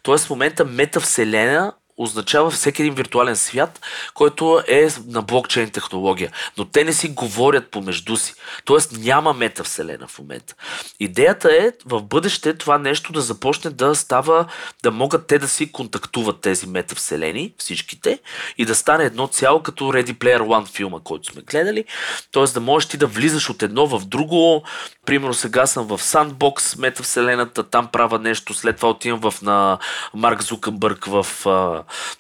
[0.04, 3.82] Тоест в момента метавселена означава всеки един виртуален свят,
[4.14, 6.32] който е на блокчейн технология.
[6.58, 8.34] Но те не си говорят помежду си.
[8.66, 10.56] Тоест няма метавселена в момента.
[11.00, 14.46] Идеята е в бъдеще това нещо да започне да става,
[14.84, 18.20] да могат те да си контактуват тези метавселени, всичките,
[18.58, 21.86] и да стане едно цяло като Ready Player One филма, който сме гледали.
[22.32, 24.64] Тоест да можеш ти да влизаш от едно в друго.
[25.06, 29.78] Примерно сега съм в Sandbox, метавселената, там правя нещо, след това отивам в на
[30.14, 31.28] Марк Зукънбърг в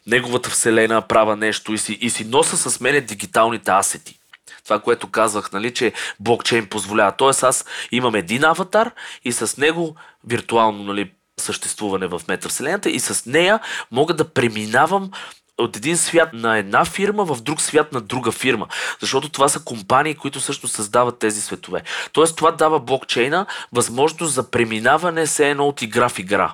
[0.08, 4.20] неговата вселена права нещо и си, и си носа с мене дигиталните асети.
[4.64, 7.12] Това, което казах, нали, че блокчейн позволява.
[7.12, 8.92] Тоест аз имам един аватар
[9.24, 9.96] и с него
[10.28, 13.60] виртуално нали, съществуване в метавселената и с нея
[13.92, 15.12] мога да преминавам
[15.58, 18.68] от един свят на една фирма в друг свят на друга фирма.
[19.02, 21.82] Защото това са компании, които също създават тези светове.
[22.12, 26.54] Тоест това дава блокчейна възможност за преминаване се едно от игра в игра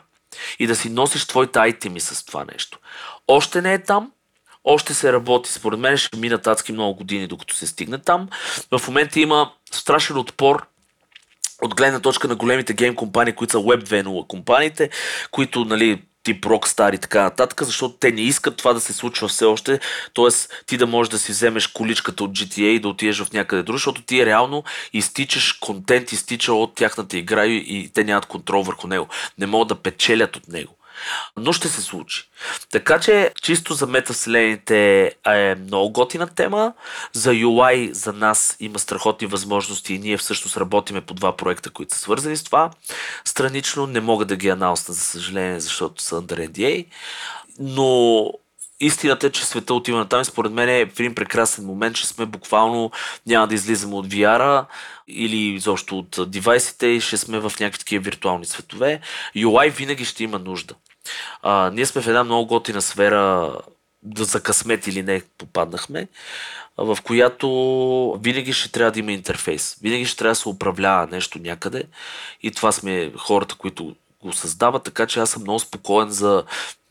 [0.59, 2.79] и да си носиш твоите айтеми с това нещо.
[3.27, 4.11] Още не е там,
[4.63, 5.51] още се работи.
[5.51, 8.29] Според мен ще минат адски много години, докато се стигне там.
[8.77, 10.67] В момента има страшен отпор
[11.61, 14.89] от гледна точка на големите гейм компании, които са Web 2.0 компаниите,
[15.31, 19.27] които нали, тип Rockstar и така нататък, защото те не искат това да се случва
[19.27, 19.79] все още,
[20.13, 20.27] т.е.
[20.65, 23.77] ти да можеш да си вземеш количката от GTA и да отидеш в някъде друго,
[23.77, 28.88] защото ти реално изтичаш контент, изтича от тяхната игра и, и те нямат контрол върху
[28.88, 29.07] него.
[29.38, 30.75] Не могат да печелят от него
[31.37, 32.29] но ще се случи.
[32.71, 36.73] Така че, чисто за метавселените е много готина тема.
[37.13, 41.93] За UI за нас има страхотни възможности и ние всъщност работиме по два проекта, които
[41.93, 42.71] са свързани с това.
[43.25, 46.85] Странично не мога да ги анаусна, за съжаление, защото са under NDA.
[47.59, 48.31] Но
[48.79, 51.95] истината е, че света отива на там и според мен е в един прекрасен момент,
[51.95, 52.91] че сме буквално
[53.27, 54.65] няма да излизаме от VR
[55.07, 59.01] или изобщо от девайсите и ще сме в някакви такива виртуални светове.
[59.35, 60.75] UI винаги ще има нужда.
[61.41, 63.55] А, ние сме в една много готина сфера,
[64.03, 66.07] да за късмет или не попаднахме,
[66.77, 69.77] в която винаги ще трябва да има интерфейс.
[69.81, 71.83] Винаги ще трябва да се управлява нещо някъде
[72.43, 76.43] и това сме хората, които го създават, така че аз съм много спокоен за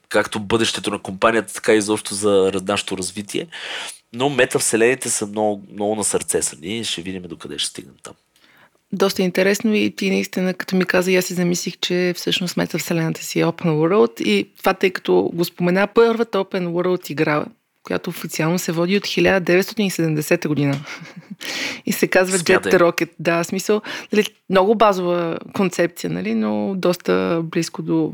[0.09, 3.47] както бъдещето на компанията, така и изобщо за нашето развитие.
[4.13, 8.15] Но метавселените са много, много на сърце са ни ще видим докъде ще стигнем там.
[8.93, 13.41] Доста интересно и ти наистина, като ми каза, аз си замислих, че всъщност метавселената си
[13.41, 17.45] е Open World и това, тъй като го спомена, първата Open World игра,
[17.83, 20.77] която официално се води от 1970 година.
[21.87, 22.39] и се казва.
[22.39, 23.11] Jet Rocket.
[23.19, 28.13] Да, смисъл, нали, много базова концепция, нали, но доста близко до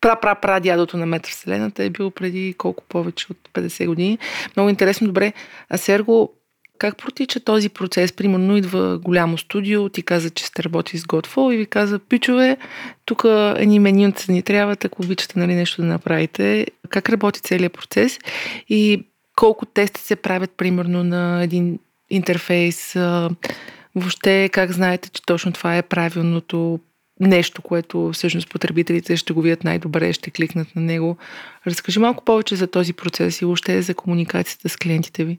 [0.00, 4.18] пра-пра-пра дядото на метавселената е бил преди колко повече от 50 години.
[4.56, 5.32] Много интересно, добре.
[5.68, 6.32] А Серго,
[6.82, 8.12] как протича този процес?
[8.12, 12.56] Примерно идва голямо студио, ти каза, че сте работи с Godfall и ви каза, пичове,
[13.04, 13.24] тук
[13.56, 16.66] едни менюнца ни трябва, ако обичате нали, нещо да направите.
[16.88, 18.18] Как работи целият процес
[18.68, 19.04] и
[19.36, 21.78] колко тести се правят примерно на един
[22.10, 22.92] интерфейс?
[23.94, 26.80] Въобще как знаете, че точно това е правилното
[27.20, 31.16] нещо, което всъщност потребителите ще го видят най-добре, ще кликнат на него.
[31.66, 35.38] Разкажи малко повече за този процес и въобще за комуникацията с клиентите ви.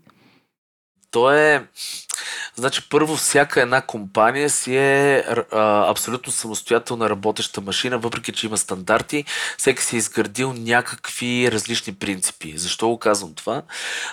[1.13, 1.67] То е...
[2.55, 5.17] Значи, първо, всяка една компания си е
[5.51, 9.25] а, абсолютно самостоятелна работеща машина, въпреки че има стандарти.
[9.57, 12.57] Всеки си е изградил някакви различни принципи.
[12.57, 13.61] Защо го казвам това?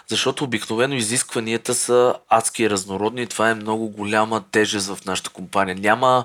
[0.08, 5.76] Защото обикновено изискванията са адски разнородни и това е много голяма тежест в нашата компания.
[5.76, 6.24] Няма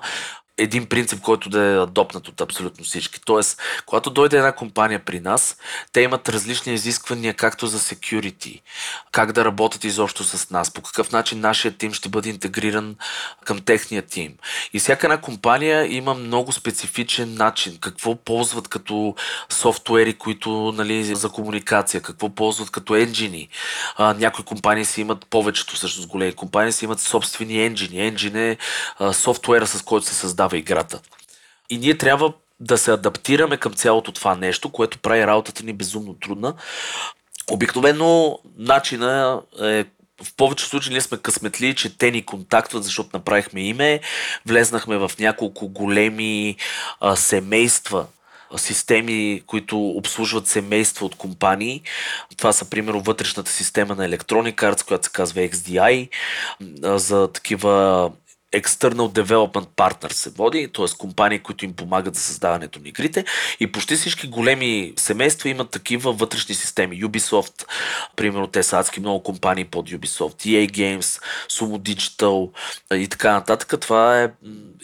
[0.57, 3.21] един принцип, който да е адопнат от абсолютно всички.
[3.25, 5.57] Тоест, когато дойде една компания при нас,
[5.93, 8.61] те имат различни изисквания както за security,
[9.11, 12.95] как да работят изобщо с нас, по какъв начин нашия тим ще бъде интегриран
[13.45, 14.33] към техния тим.
[14.73, 19.15] И всяка една компания има много специфичен начин, какво ползват като
[19.49, 23.49] софтуери, които нали, за комуникация, какво ползват като енджини.
[23.99, 28.07] Някои компании си имат повечето, всъщност големи компании си имат собствени енджини.
[28.07, 28.57] Енджин е
[29.13, 31.01] софтуера, с който се създава създава играта.
[31.69, 36.13] И ние трябва да се адаптираме към цялото това нещо, което прави работата ни безумно
[36.13, 36.53] трудна.
[37.51, 39.85] Обикновено начина е
[40.23, 43.99] в повечето случаи ние сме късметли, че те ни контактват, защото направихме име,
[44.45, 46.55] влезнахме в няколко големи
[46.99, 48.05] а, семейства
[48.57, 51.81] системи, които обслужват семейства от компании.
[52.37, 56.09] Това са, примерно, вътрешната система на Electronic Arts, която се казва XDI,
[56.97, 58.11] за такива
[58.61, 60.85] External Development Partner се води, т.е.
[60.97, 63.25] компании, които им помагат за създаването на игрите.
[63.59, 67.03] И почти всички големи семейства имат такива вътрешни системи.
[67.03, 67.65] Ubisoft,
[68.15, 72.51] примерно, те са адски много компании под Ubisoft, EA Games, Sumo Digital
[72.93, 73.79] и така нататък.
[73.81, 74.31] Това е...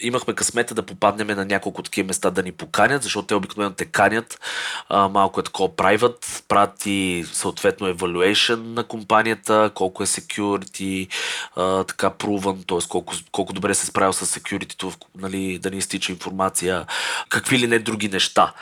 [0.00, 3.84] Имахме късмета да попаднем на няколко такива места да ни поканят, защото те обикновено те
[3.84, 4.40] канят.
[4.88, 6.82] А, малко е такова private, правят
[7.34, 11.08] съответно evaluation на компанията, колко е security,
[11.56, 12.88] а, така proven, т.е.
[12.88, 16.86] колко, колко добре се справил с security, нали, да не изтича информация,
[17.28, 18.52] какви ли не други неща.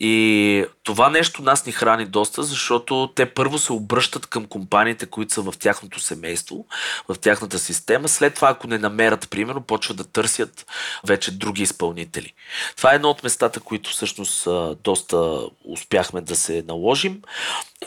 [0.00, 5.34] И това нещо нас ни храни доста, защото те първо се обръщат към компаниите, които
[5.34, 6.66] са в тяхното семейство,
[7.08, 8.08] в тяхната система.
[8.08, 10.66] След това, ако не намерят, примерно, почват да търсят
[11.06, 12.32] вече други изпълнители.
[12.76, 14.48] Това е едно от местата, които всъщност
[14.84, 17.22] доста успяхме да се наложим.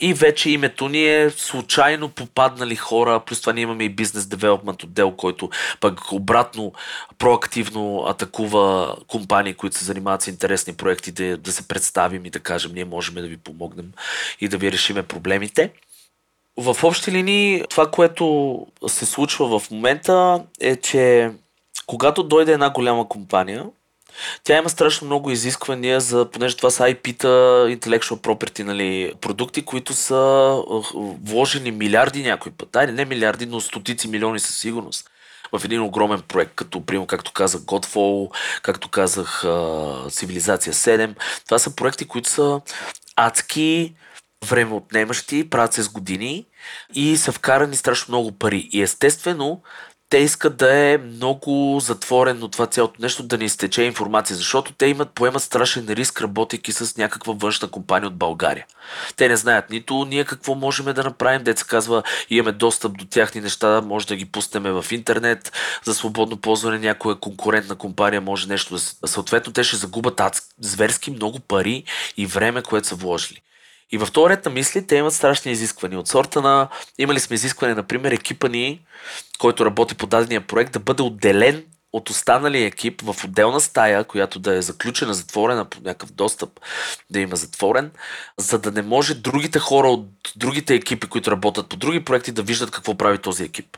[0.01, 4.83] И вече името ни е случайно попаднали хора, плюс това ние имаме и бизнес девелопмент
[4.83, 6.73] отдел, който пък обратно
[7.17, 12.39] проактивно атакува компании, които се занимават с интересни проекти, да, да се представим и да
[12.39, 13.91] кажем, ние можем да ви помогнем
[14.41, 15.71] и да ви решиме проблемите.
[16.58, 21.32] В общи линии, това, което се случва в момента е, че
[21.88, 23.65] когато дойде една голяма компания,
[24.43, 27.27] тя има страшно много изисквания, за, понеже това са IP-та,
[27.67, 30.63] intellectual property, нали, продукти, които са
[31.23, 32.75] вложени милиарди някой път.
[32.75, 35.10] Айде, не милиарди, но стотици милиони със сигурност
[35.53, 39.43] в един огромен проект, като, примерно, както казах, Godfall, както казах,
[40.11, 41.15] Цивилизация 7.
[41.45, 42.61] Това са проекти, които са
[43.15, 43.95] адски
[44.45, 46.45] времеотнемащи, правят се с години
[46.93, 48.69] и са вкарани страшно много пари.
[48.71, 49.61] И естествено,
[50.13, 54.86] те искат да е много затворено това цялото нещо, да не изтече информация, защото те
[54.86, 58.65] имат, поемат страшен риск, работейки с някаква външна компания от България.
[59.15, 63.41] Те не знаят нито ние какво можем да направим, деца казва, имаме достъп до тяхни
[63.41, 65.52] неща, може да ги пуснем в интернет
[65.84, 69.08] за свободно ползване, някоя конкурентна компания може нещо да...
[69.08, 70.21] Съответно, те ще загубят
[70.60, 71.84] зверски много пари
[72.17, 73.41] и време, което са вложили.
[73.93, 75.99] И във този на мисли те имат страшни изисквания.
[75.99, 76.67] От сорта на...
[76.97, 78.86] Имали сме изискване, например, екипа ни,
[79.39, 84.39] който работи по дадения проект, да бъде отделен от останалия екип в отделна стая, която
[84.39, 86.49] да е заключена, затворена по някакъв достъп,
[87.10, 87.91] да има затворен,
[88.38, 92.43] за да не може другите хора от другите екипи, които работят по други проекти, да
[92.43, 93.77] виждат какво прави този екип.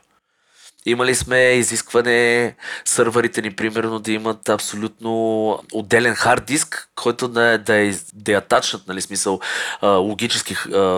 [0.85, 7.75] Имали сме изискване сървърите ни, примерно, да имат абсолютно отделен хард диск, който да, да
[7.75, 9.39] е, да е атачнат, нали, смисъл
[9.83, 10.55] логически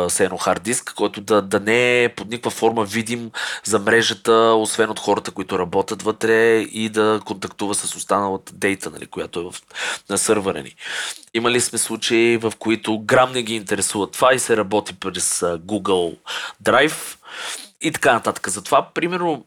[0.08, 3.32] се едно хард диск, който да, да не е под никаква форма видим
[3.64, 9.06] за мрежата, освен от хората, които работят вътре и да контактува с останалата дейта, нали,
[9.06, 9.56] която е в,
[10.10, 10.76] на сървъра ни.
[11.34, 16.16] Имали сме случаи, в които грам не ги интересува това и се работи през Google
[16.64, 17.18] Drive
[17.82, 18.50] и така нататък.
[18.50, 19.46] Затова, примерно,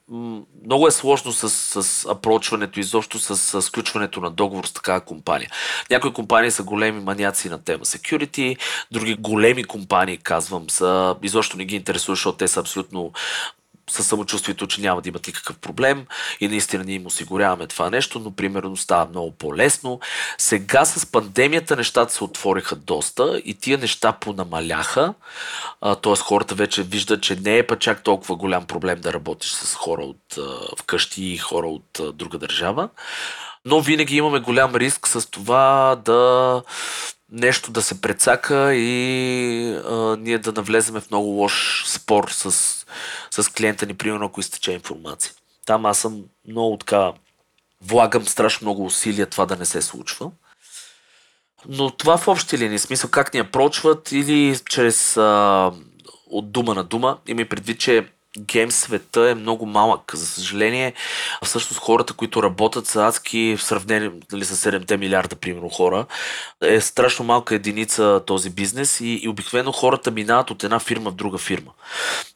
[0.65, 1.51] много е сложно с,
[1.83, 5.51] с апрочването, изобщо с, сключването на договор с такава компания.
[5.91, 8.59] Някои компании са големи маняци на тема security,
[8.93, 13.13] други големи компании, казвам, са, изобщо не ги интересува, защото те са абсолютно
[13.91, 16.07] със самочувствието, че няма да имат никакъв проблем
[16.41, 20.01] и наистина ние им осигуряваме това нещо, но примерно става много по-лесно.
[20.39, 25.15] Сега с пандемията нещата се отвориха доста и тия неща понамаляха,
[26.03, 26.17] т.е.
[26.17, 30.03] хората вече виждат, че не е па чак толкова голям проблем да работиш с хора
[30.03, 30.39] от
[30.79, 32.89] вкъщи и хора от друга държава
[33.65, 36.63] но винаги имаме голям риск с това да
[37.33, 42.51] нещо да се прецака и а, ние да навлеземе в много лош спор с,
[43.31, 45.33] с клиента ни, примерно ако изтече информация.
[45.67, 47.13] Там аз съм много така,
[47.83, 50.31] влагам страшно много усилия това да не се случва.
[51.69, 55.73] Но това в общи линии, смисъл как ни прочват или чрез а,
[56.27, 57.19] от дума на дума.
[57.27, 58.09] Има предвид, че
[58.39, 60.13] гейм света е много малък.
[60.15, 60.93] За съжаление,
[61.45, 66.07] всъщност хората, които работят са адски в сравнение нали, с 7 милиарда, примерно, хора,
[66.63, 71.15] е страшно малка единица този бизнес и, и обикновено хората минават от една фирма в
[71.15, 71.71] друга фирма.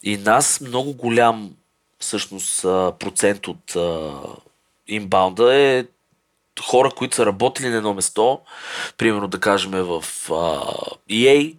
[0.02, 1.50] И нас много голям
[1.98, 2.62] всъщност
[2.98, 3.76] процент от
[4.88, 5.84] инбаунда е
[6.62, 8.40] хора, които са работили на едно место,
[8.98, 10.32] примерно да кажем в а,
[11.10, 11.56] EA,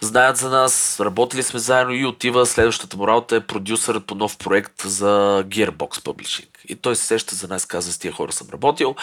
[0.00, 4.38] знаят за нас, работили сме заедно и отива следващата му работа е продюсърът по нов
[4.38, 6.53] проект за Gearbox Publishing.
[6.68, 8.94] И той се сеща за нас, каза с тия хора съм работил,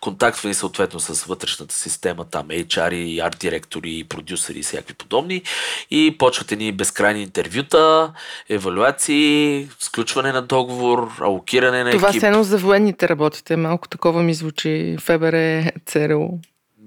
[0.00, 5.42] контактва ни съответно с вътрешната система, там HR и арт директори, продюсери и всякакви подобни
[5.90, 8.12] и почвате ни безкрайни интервюта,
[8.48, 12.20] евалюации, сключване на договор, алокиране на Това екип.
[12.20, 16.28] Това за военните работите, малко такова ми звучи ФБР, ЦРУ.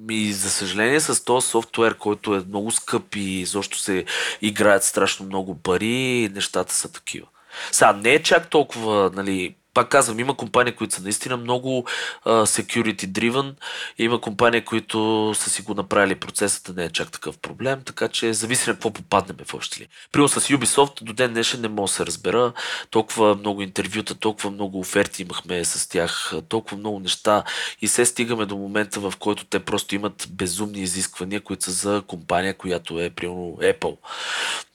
[0.09, 4.05] И за съжаление с този софтуер, който е много скъп и защо се
[4.41, 7.27] играят страшно много пари, нещата са такива.
[7.71, 11.85] Сега не е чак толкова, нали, пак казвам, има компании, които са наистина много
[12.25, 13.53] security driven,
[13.97, 18.33] има компании, които са си го направили процесът, не е чак такъв проблем, така че
[18.33, 19.87] зависи на какво попаднем в още ли.
[20.11, 22.53] Примерно с Ubisoft до ден днешен не мога да се разбера,
[22.89, 27.43] толкова много интервюта, толкова много оферти имахме с тях, толкова много неща
[27.81, 32.03] и се стигаме до момента, в който те просто имат безумни изисквания, които са за
[32.07, 33.97] компания, която е примерно Apple.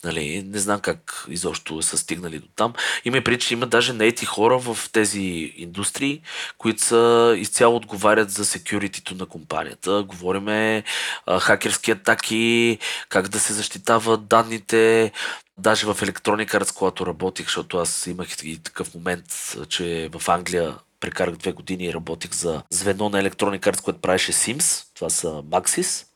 [0.05, 2.73] Нали, не знам как изобщо са стигнали до там.
[3.05, 6.23] Има и преди, че има даже наети хора в тези индустрии,
[6.59, 10.03] които са изцяло отговарят за секюритито на компанията.
[10.03, 10.85] Говориме
[11.27, 12.79] а, хакерски атаки,
[13.09, 15.13] как да се защитават данните,
[15.59, 19.25] даже в Electronic Arts, когато работих, защото аз имах и такъв момент,
[19.69, 24.33] че в Англия прекарах две години и работих за звено на Electronic Arts, което правеше
[24.33, 26.07] Sims, това са Maxis.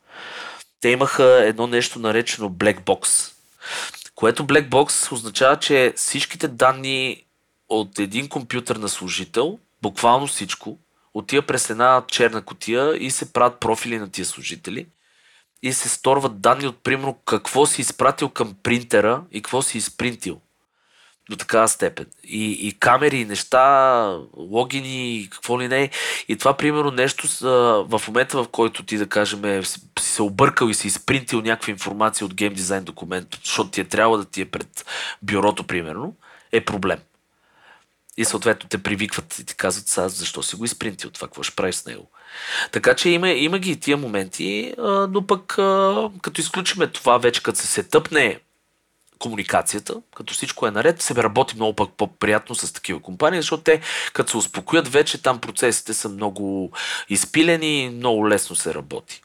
[0.79, 3.32] Те имаха едно нещо наречено Black Box,
[4.15, 7.25] което Black Box означава, че всичките данни
[7.69, 10.77] от един компютър на служител, буквално всичко,
[11.13, 14.87] отива през една черна котия и се правят профили на тия служители.
[15.63, 20.41] И се сторват данни от примерно какво си изпратил към принтера и какво си изпринтил
[21.29, 22.05] до такава степен.
[22.23, 25.89] И, и камери, и неща, логини, какво ли не.
[26.27, 27.27] И това, примерно, нещо
[27.87, 32.25] в момента, в който ти, да кажем, си се объркал и си изпринтил някаква информация
[32.25, 34.85] от гейм дизайн документ, защото ти е трябва да ти е пред
[35.21, 36.15] бюрото, примерно,
[36.51, 36.99] е проблем.
[38.17, 41.55] И съответно те привикват и ти казват, сега защо си го изпринтил това, какво ще
[41.55, 42.09] правиш с него.
[42.71, 44.73] Така че има, има ги и тия моменти,
[45.09, 45.47] но пък
[46.21, 48.39] като изключиме това вече, като се се тъпне
[49.23, 53.81] комуникацията, като всичко е наред, се работи много пък по-приятно с такива компании, защото те,
[54.13, 56.71] като се успокоят, вече там процесите са много
[57.09, 59.22] изпилени и много лесно се работи.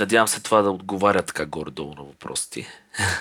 [0.00, 2.66] Надявам се това да отговаря така горе-долу на въпросите.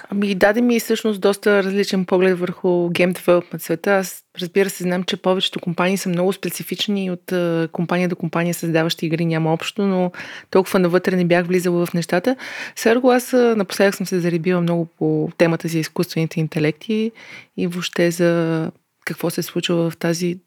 [0.09, 3.91] Ами даде ми всъщност доста различен поглед върху Game Development света.
[3.91, 7.33] Аз разбира се знам, че повечето компании са много специфични от
[7.71, 10.11] компания до компания създаващи игри няма общо, но
[10.49, 12.35] толкова навътре не бях влизала в нещата.
[12.75, 17.11] Серго, аз напоследък съм се заребила много по темата за изкуствените интелекти
[17.57, 18.71] и въобще за
[19.05, 20.39] какво се случва в тази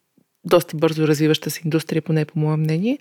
[0.44, 2.98] доста бързо развиваща се индустрия, поне по мое мнение.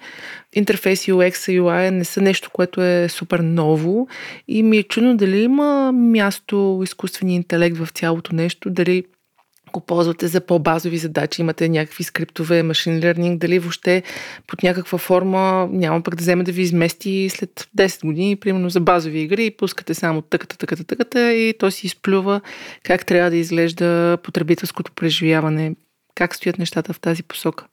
[0.54, 4.08] Интерфейс UX и UI не са нещо, което е супер ново
[4.48, 9.04] и ми е чудно дали има място изкуствения интелект в цялото нещо, дали
[9.74, 14.04] го ползвате за по-базови задачи, имате някакви скриптове, машин learning, дали въобще
[14.48, 18.80] под някаква форма няма пък да вземе да ви измести след 10 години, примерно за
[18.80, 22.42] базови игри, и пускате само тъката, тъката, тъката и то си изплюва
[22.84, 25.76] как трябва да изглежда потребителското преживяване
[26.16, 27.66] как стоят нещата в тази посока?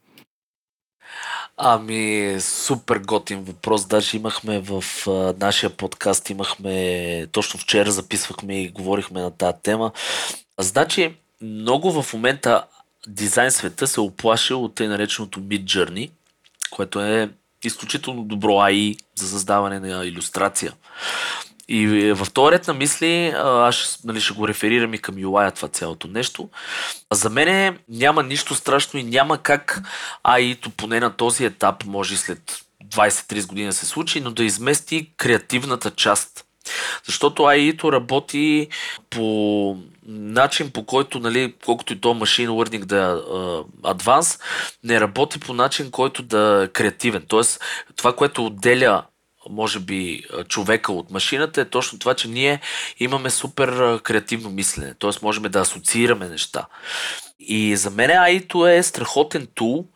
[1.57, 3.87] Ами, супер готин въпрос.
[3.87, 9.93] Даже имахме в а, нашия подкаст, имахме, точно вчера записвахме и говорихме на тази тема.
[10.59, 12.65] Значи, много в момента
[13.09, 16.11] дизайн света се оплашил от тъй нареченото Mid Journey,
[16.71, 17.31] което е
[17.65, 20.73] изключително добро AI за създаване на иллюстрация.
[21.69, 25.69] И в този ред на мисли, аз нали, ще го реферирам и към UI това
[25.69, 26.49] цялото нещо.
[27.13, 29.83] За мен няма нищо страшно и няма как
[30.25, 35.91] AI-то поне на този етап, може след 20-30 години се случи, но да измести креативната
[35.91, 36.45] част.
[37.07, 38.69] Защото AI-то работи
[39.11, 43.15] по начин, по който, нали, колкото и то Machine Learning да е
[43.85, 44.39] адванс,
[44.85, 47.25] не работи по начин, който да е креативен.
[47.29, 47.61] Тоест,
[47.97, 49.03] това, което отделя
[49.51, 52.61] може би, човека от машината е точно това, че ние
[52.99, 54.95] имаме супер креативно мислене.
[54.95, 55.11] Т.е.
[55.23, 56.67] можем да асоциираме неща.
[57.41, 59.87] И за мен AI е страхотен тул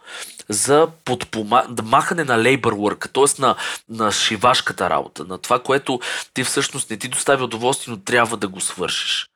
[0.49, 1.65] за подпома...
[1.83, 3.43] махане на labor work, т.е.
[3.43, 3.57] На,
[3.89, 6.01] на шивашката работа, на това, което
[6.35, 9.32] ти всъщност не ти доставя удоволствие, но трябва да го свършиш.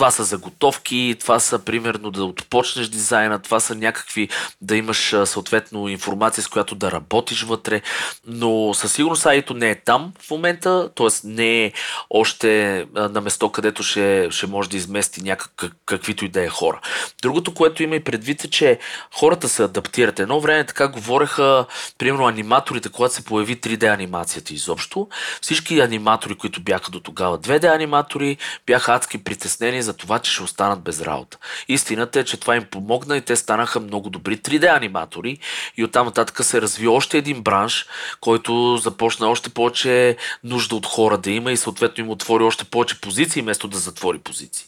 [0.00, 4.28] Това са заготовки, това са примерно да отпочнеш дизайна, това са някакви
[4.60, 7.82] да имаш съответно информация, с която да работиш вътре,
[8.26, 11.06] но със сигурност Айто не е там в момента, т.е.
[11.24, 11.72] не е
[12.10, 16.80] още на место, където ще, ще може да измести някак, каквито и да е хора.
[17.22, 18.78] Другото, което има и предвид е, че
[19.14, 20.20] хората се адаптират.
[20.20, 21.66] Едно време така говореха,
[21.98, 25.08] примерно аниматорите, когато се появи 3D анимацията изобщо,
[25.40, 28.36] всички аниматори, които бяха до тогава 2D аниматори,
[28.66, 31.38] бяха адски притеснени за това, че ще останат без работа.
[31.68, 35.38] Истината е, че това им помогна и те станаха много добри 3D аниматори
[35.76, 37.86] и оттам нататък се разви още един бранш,
[38.20, 43.00] който започна още повече нужда от хора да има и съответно им отвори още повече
[43.00, 44.66] позиции, вместо да затвори позиции.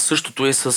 [0.00, 0.72] Същото е с,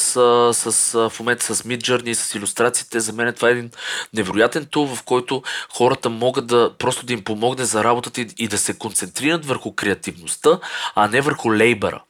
[0.54, 3.00] с, в момента с Midjourney, с иллюстрациите.
[3.00, 3.72] За мен това е един
[4.14, 8.48] невероятен тул, в който хората могат да просто да им помогне за работата и, и
[8.48, 10.60] да се концентрират върху креативността,
[10.96, 12.02] а не върху лейбъра.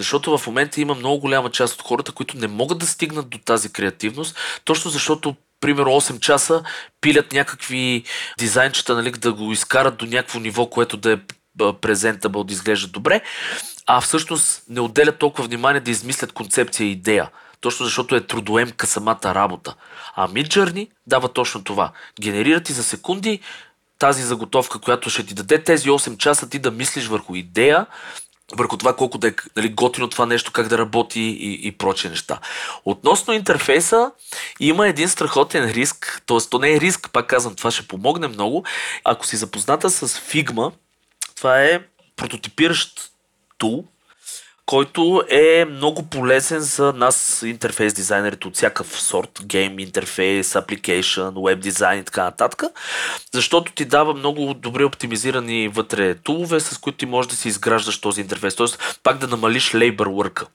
[0.00, 3.38] Защото в момента има много голяма част от хората, които не могат да стигнат до
[3.38, 6.62] тази креативност, точно защото примерно 8 часа
[7.00, 8.04] пилят някакви
[8.38, 11.18] дизайнчета, нали, да го изкарат до някакво ниво, което да е
[11.80, 13.20] презентабъл, да изглежда добре,
[13.86, 17.30] а всъщност не отделят толкова внимание да измислят концепция и идея.
[17.60, 19.74] Точно защото е трудоемка самата работа.
[20.16, 21.92] А Midjourney дава точно това.
[22.20, 23.40] Генерира ти за секунди
[23.98, 27.86] тази заготовка, която ще ти даде тези 8 часа ти да мислиш върху идея,
[28.56, 32.10] върху това колко да е нали, готино това нещо, как да работи и, и прочие
[32.10, 32.38] неща.
[32.84, 34.10] Относно интерфейса,
[34.60, 36.38] има един страхотен риск, т.е.
[36.50, 38.64] то не е риск, пак казвам, това ще помогне много.
[39.04, 40.72] Ако си запозната с Figma,
[41.36, 41.80] това е
[42.16, 43.10] прототипиращ
[43.58, 43.84] тул,
[44.70, 51.60] който е много полезен за нас, интерфейс дизайнерите от всякакъв сорт, гейм интерфейс, application, веб
[51.60, 52.62] дизайн и така нататък,
[53.34, 58.00] защото ти дава много добре оптимизирани вътре тулове, с които ти можеш да си изграждаш
[58.00, 58.66] този интерфейс, т.е.
[59.02, 60.46] пак да намалиш labor work.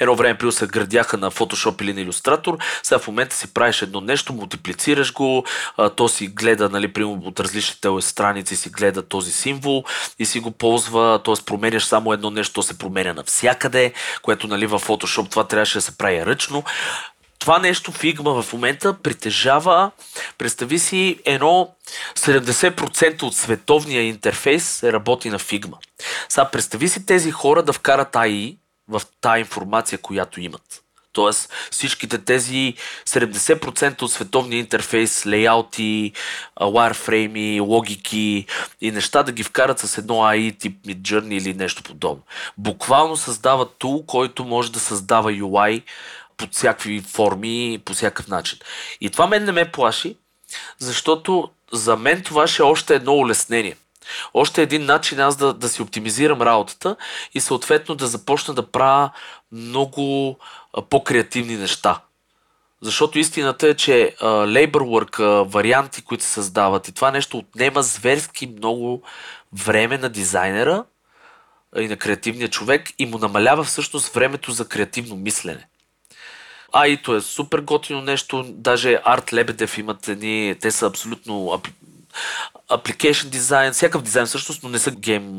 [0.00, 3.82] Едно време при се градяха на Photoshop или на Illustrator, сега в момента си правиш
[3.82, 5.44] едно нещо, мултиплицираш го,
[5.96, 9.84] то си гледа, нали, примерно от различните страници си гледа този символ
[10.18, 11.34] и си го ползва, т.е.
[11.46, 13.92] променяш само едно нещо, то се променя навсякъде някъде,
[14.22, 16.64] което нали, в Photoshop това трябваше да се прави ръчно.
[17.38, 19.90] Това нещо Figma в момента притежава,
[20.38, 21.74] представи си, едно
[22.14, 25.76] 70% от световния интерфейс работи на Figma.
[26.28, 28.56] Сега представи си тези хора да вкарат AI
[28.88, 30.83] в тази информация, която имат.
[31.14, 32.74] Тоест всичките тези
[33.06, 36.12] 70% от световния интерфейс, лейаути,
[36.60, 38.46] wireframe, логики
[38.80, 42.22] и неща да ги вкарат с едно AI тип Midjourney или нещо подобно.
[42.58, 45.82] Буквално създава тул, който може да създава UI
[46.36, 48.58] под всякакви форми, по всякакъв начин.
[49.00, 50.16] И това мен не ме плаши,
[50.78, 53.76] защото за мен това ще е още едно улеснение.
[54.34, 56.96] Още един начин аз да, да си оптимизирам работата
[57.34, 59.10] и съответно да започна да правя
[59.52, 60.38] много
[60.90, 62.00] по-креативни неща.
[62.80, 67.38] Защото истината е, че а, labor work, а, варианти, които се създават и това нещо
[67.38, 69.02] отнема зверски много
[69.52, 70.84] време на дизайнера
[71.76, 75.66] и на креативния човек и му намалява всъщност времето за креативно мислене.
[76.72, 78.44] А, и то е супер готино нещо.
[78.48, 81.60] Даже Арт Лебедев имат едни, те са абсолютно
[82.70, 85.36] application дизайн, всякакъв дизайн всъщност, но не са гейм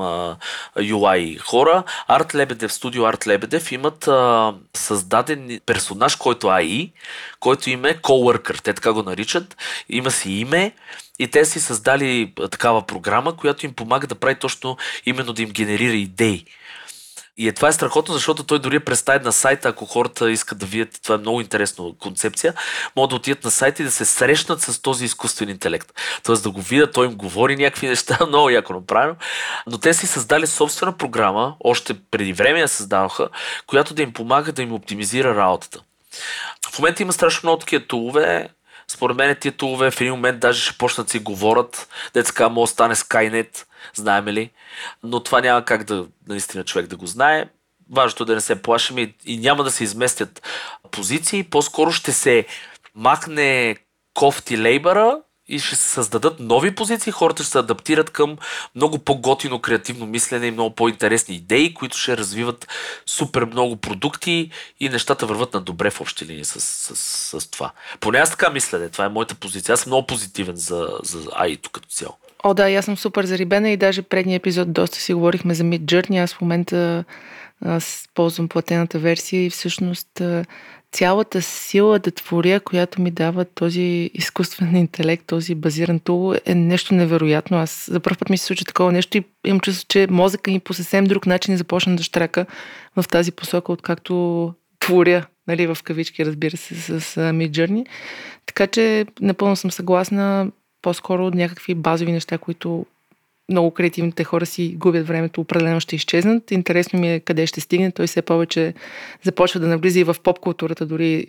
[0.78, 1.84] UI хора.
[2.10, 6.92] Art Lebedev, студио Art Lebedev имат uh, създаден персонаж, който е AI,
[7.40, 9.58] който име е Coworker, те така го наричат.
[9.90, 10.72] Има си име
[11.20, 15.50] и те си създали такава програма, която им помага да прави точно именно да им
[15.50, 16.46] генерира идеи.
[17.38, 20.66] И е, това е страхотно, защото той дори е на сайта, ако хората искат да
[20.66, 22.54] видят, това е много интересна концепция,
[22.96, 25.94] могат да отидат на сайта и да се срещнат с този изкуствен интелект.
[26.24, 29.16] Тоест да го видят, той им говори някакви неща, много яко направено.
[29.68, 33.30] Но те си създали собствена програма, още преди време я създаваха,
[33.68, 35.80] която да им помага да им оптимизира работата.
[36.72, 38.50] В момента има страшно много такива тулове,
[38.88, 42.70] според мен тия тулове в един момент даже ще почнат си говорят, деца така може
[42.70, 44.52] да стане Skynet, знаем ли,
[45.04, 47.46] но това няма как да наистина човек да го знае.
[47.92, 50.42] Важното е да не се плашим и, и няма да се изместят
[50.92, 52.46] позиции, по-скоро ще се
[52.96, 53.76] махне
[54.14, 55.18] кофти лейбъра
[55.48, 58.38] и ще се създадат нови позиции, хората ще се адаптират към
[58.76, 62.68] много по-готино креативно мислене и много по-интересни идеи, които ще развиват
[63.06, 67.48] супер много продукти и нещата върват на добре в общи линии с, с, с, с
[67.48, 67.72] това.
[68.00, 69.74] Поне аз така мисля, това е моята позиция.
[69.74, 72.18] Аз съм много позитивен за, за AI като цяло.
[72.48, 75.80] О, да, аз съм супер зарибена и даже предния епизод доста си говорихме за Mid
[75.80, 76.24] Journey.
[76.24, 77.04] Аз в момента
[77.62, 80.22] аз ползвам платената версия и всъщност
[80.92, 86.94] цялата сила да творя, която ми дава този изкуствен интелект, този базиран тул е нещо
[86.94, 87.58] невероятно.
[87.58, 90.60] Аз за първ път ми се случи такова нещо и имам чувство, че мозъка ми
[90.60, 92.46] по съвсем друг начин започна да штрака
[92.96, 97.86] в тази посока, откакто творя, нали, в кавички, разбира се, с, с Midjourney.
[98.46, 100.52] Така че напълно съм съгласна
[100.86, 102.86] по-скоро от някакви базови неща, които
[103.50, 106.52] много креативните хора си губят времето, определено ще изчезнат.
[106.52, 107.92] Интересно ми е къде ще стигне.
[107.92, 108.74] Той все повече
[109.24, 111.28] започва да навлиза и в поп-културата, дори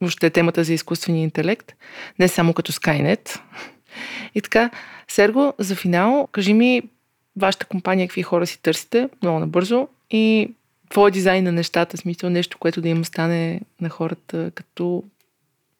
[0.00, 1.72] въобще темата за изкуствения интелект.
[2.18, 3.40] Не само като Skynet.
[4.34, 4.70] И така,
[5.08, 6.82] Серго, за финал, кажи ми
[7.36, 10.50] вашата компания, какви хора си търсите, много набързо и
[10.90, 15.04] твой дизайн на нещата, смисъл нещо, което да им стане на хората като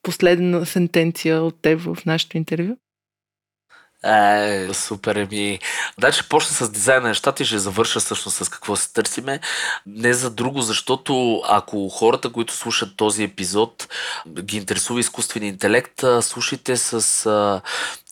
[0.02, 2.76] последна сентенция от теб в нашето интервю?
[4.04, 5.58] Е, супер, еми.
[6.10, 9.40] Ще почна с дизайн на нещата и ще завърша всъщност с какво се търсиме.
[9.86, 13.88] Не за друго, защото ако хората, които слушат този епизод,
[14.42, 17.26] ги интересува изкуствения интелект, слушайте с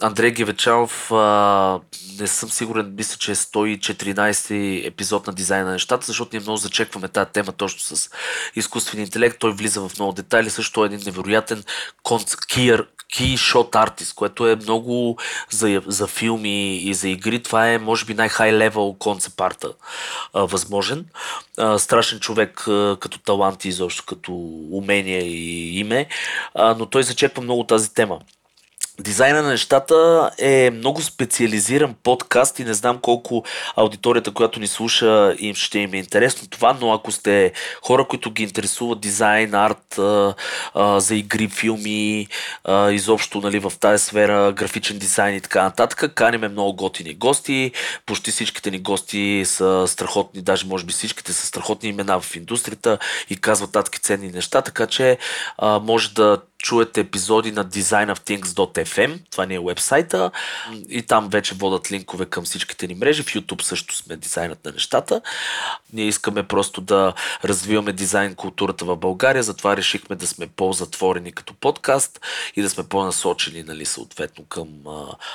[0.05, 1.13] Андрей Гевечалов.
[1.13, 1.81] А,
[2.21, 6.57] не съм сигурен, мисля, че е 114 епизод на дизайн на нещата, защото ние много
[6.57, 8.11] зачекваме тази тема точно с
[8.57, 9.39] изкуствения интелект.
[9.39, 10.51] Той влиза в много детайли.
[10.51, 11.65] Също е един невероятен
[13.15, 15.19] key shot artist, което е много
[15.51, 17.43] за, за филми и за игри.
[17.43, 19.73] Това е, може би, най-хай левел концепт арта
[20.35, 21.07] възможен.
[21.59, 24.33] А, страшен човек а, като талант и изобщо като
[24.71, 26.07] умение и име,
[26.55, 28.21] а, но той зачеква много тази тема.
[29.01, 33.45] Дизайна на нещата е много специализиран подкаст и не знам колко
[33.76, 38.30] аудиторията, която ни слуша, им ще им е интересно това, но ако сте хора, които
[38.30, 40.34] ги интересуват дизайн, арт, а,
[40.74, 42.28] а, за игри, филми,
[42.64, 47.72] а, изобщо нали, в тази сфера, графичен дизайн и така нататък, каниме много готини гости.
[48.07, 52.99] Почти всичките ни гости са страхотни, даже може би всичките са страхотни имена в индустрията
[53.30, 55.18] и казват татки ценни неща, така че
[55.59, 60.31] а, може да чуете епизоди на designofthings.fm, това ни е вебсайта
[60.89, 63.23] и там вече водат линкове към всичките ни мрежи.
[63.23, 65.21] В YouTube също сме дизайнът на нещата.
[65.93, 71.55] Ние искаме просто да развиваме дизайн културата в България, затова решихме да сме по-затворени като
[71.55, 72.21] подкаст
[72.57, 74.69] и да сме по-насочени нали, съответно към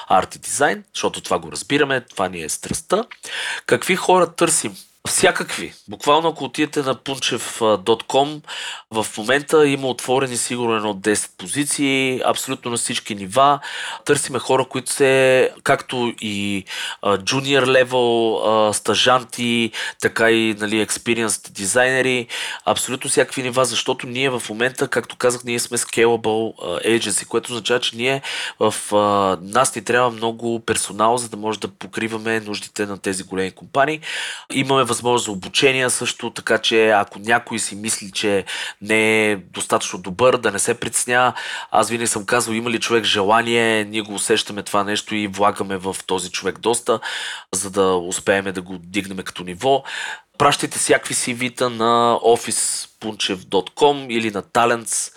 [0.07, 3.05] арт и дизайн, защото това го разбираме, това ни е страстта.
[3.65, 4.75] Какви хора търсим?
[5.07, 5.73] Всякакви.
[5.87, 8.41] Буквално ако отидете на punchev.com,
[8.91, 13.59] в момента има отворени сигурно от 10 позиции, абсолютно на всички нива.
[14.05, 16.65] Търсиме хора, които се, както и
[17.23, 18.39] джуниор левел,
[18.73, 19.71] стажанти,
[20.01, 22.27] така и нали, experienced дизайнери,
[22.65, 26.53] абсолютно всякакви нива, защото ние в момента, както казах, ние сме scalable
[26.87, 28.21] agency, което означава, че ние
[28.59, 28.75] в
[29.41, 33.99] нас ни трябва много персонал, за да може да покриваме нуждите на тези големи компании.
[34.53, 38.45] Имаме възможност за обучение също, така че ако някой си мисли, че
[38.81, 41.33] не е достатъчно добър, да не се притесня.
[41.71, 45.77] Аз винаги съм казал, има ли човек желание, ние го усещаме това нещо и влагаме
[45.77, 46.99] в този човек доста,
[47.51, 49.83] за да успеем да го дигнем като ниво.
[50.37, 55.13] Пращайте всякакви CV-та на office.punchev.com или на talents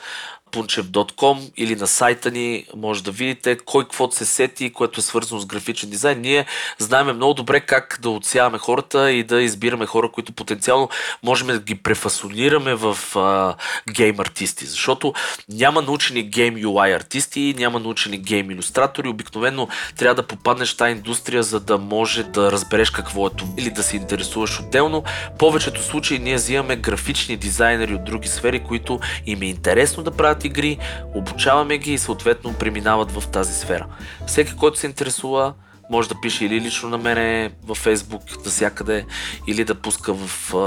[0.52, 5.40] punchev.com или на сайта ни може да видите кой какво се сети, което е свързано
[5.40, 6.20] с графичен дизайн.
[6.20, 6.46] Ние
[6.78, 10.88] знаем много добре как да отсяваме хората и да избираме хора, които потенциално
[11.22, 13.54] можем да ги префасонираме в а,
[13.92, 15.14] гейм артисти, защото
[15.48, 19.08] няма научени гейм UI артисти, няма научени гейм иллюстратори.
[19.08, 23.52] Обикновено трябва да попаднеш в тази индустрия, за да може да разбереш какво е това
[23.58, 25.04] или да се интересуваш отделно.
[25.38, 30.41] Повечето случаи ние взимаме графични дизайнери от други сфери, които им е интересно да правят
[30.44, 30.78] игри,
[31.14, 33.86] обучаваме ги и съответно преминават в тази сфера.
[34.26, 35.54] Всеки, който се интересува,
[35.92, 39.04] може да пише или лично на мене във Facebook, всякъде,
[39.46, 40.58] или да пуска в, а,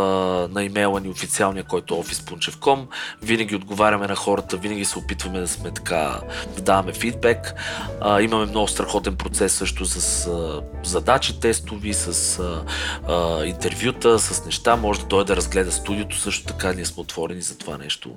[0.53, 2.86] на имейла ни официалния, който е office.com.
[3.21, 6.19] Винаги отговаряме на хората, винаги се опитваме да сме така,
[6.55, 7.53] да даваме фидбек.
[8.01, 12.63] А, имаме много страхотен процес също с а, задачи тестови, с а,
[13.13, 14.76] а, интервюта, с неща.
[14.76, 18.09] Може да дойде да разгледа студиото също така, ние сме отворени за това нещо.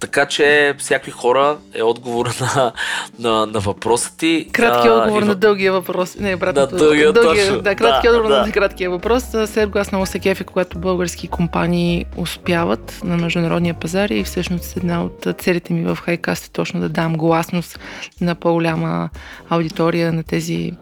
[0.00, 2.72] Така че всякакви хора е отговор на,
[3.18, 4.48] на, на въпроса ти.
[4.52, 6.16] Кратки отговор на дългия въпрос.
[6.20, 7.60] Не, брат, Да, дългия, точно.
[7.60, 8.46] Да, кратки Да, отговор да.
[8.46, 9.24] на краткия въпрос.
[9.46, 15.04] Серго, аз много се кефи, когато български компании успяват на международния пазар и всъщност една
[15.04, 17.80] от целите ми в Хайкаст е точно да дам гласност
[18.20, 19.08] на по-голяма
[19.48, 20.72] аудитория на тези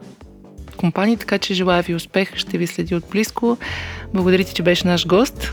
[0.77, 3.59] компании, така че желая ви успех, ще ви следи отблизко.
[4.15, 5.53] Благодаря ти, че беше наш гост.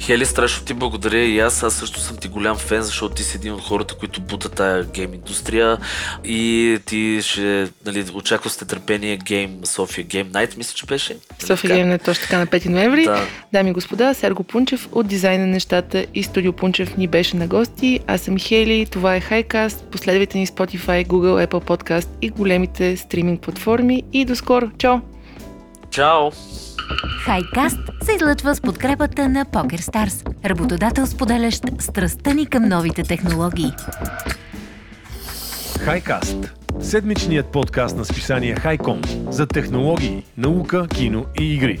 [0.00, 1.62] Хели, страшно ти благодаря и аз.
[1.62, 4.84] Аз също съм ти голям фен, защото ти си един от хората, които бута тая
[4.84, 5.78] гейм индустрия
[6.24, 11.16] и ти ще, нали, очаква с търпение гейм, София Гейм Найт, мисля, че беше.
[11.46, 13.04] София Гейм е точно така на 5 ноември.
[13.04, 13.26] Да.
[13.52, 17.46] Дами и господа, Серго Пунчев от Дизайн на нещата и Студио Пунчев ни беше на
[17.46, 18.00] гости.
[18.06, 19.84] Аз съм Хели, това е Хайкаст.
[19.90, 24.02] Последвайте ни Spotify, Google, Apple Podcast и големите стриминг платформи.
[24.12, 24.70] И до скоро.
[24.78, 25.13] Чао!
[25.94, 26.30] Чао!
[27.24, 33.72] Хайкаст се излъчва с подкрепата на PokerStars, работодател споделящ страстта ни към новите технологии.
[35.80, 36.54] Хайкаст.
[36.80, 41.80] Седмичният подкаст на списание Хайком за технологии, наука, кино и игри.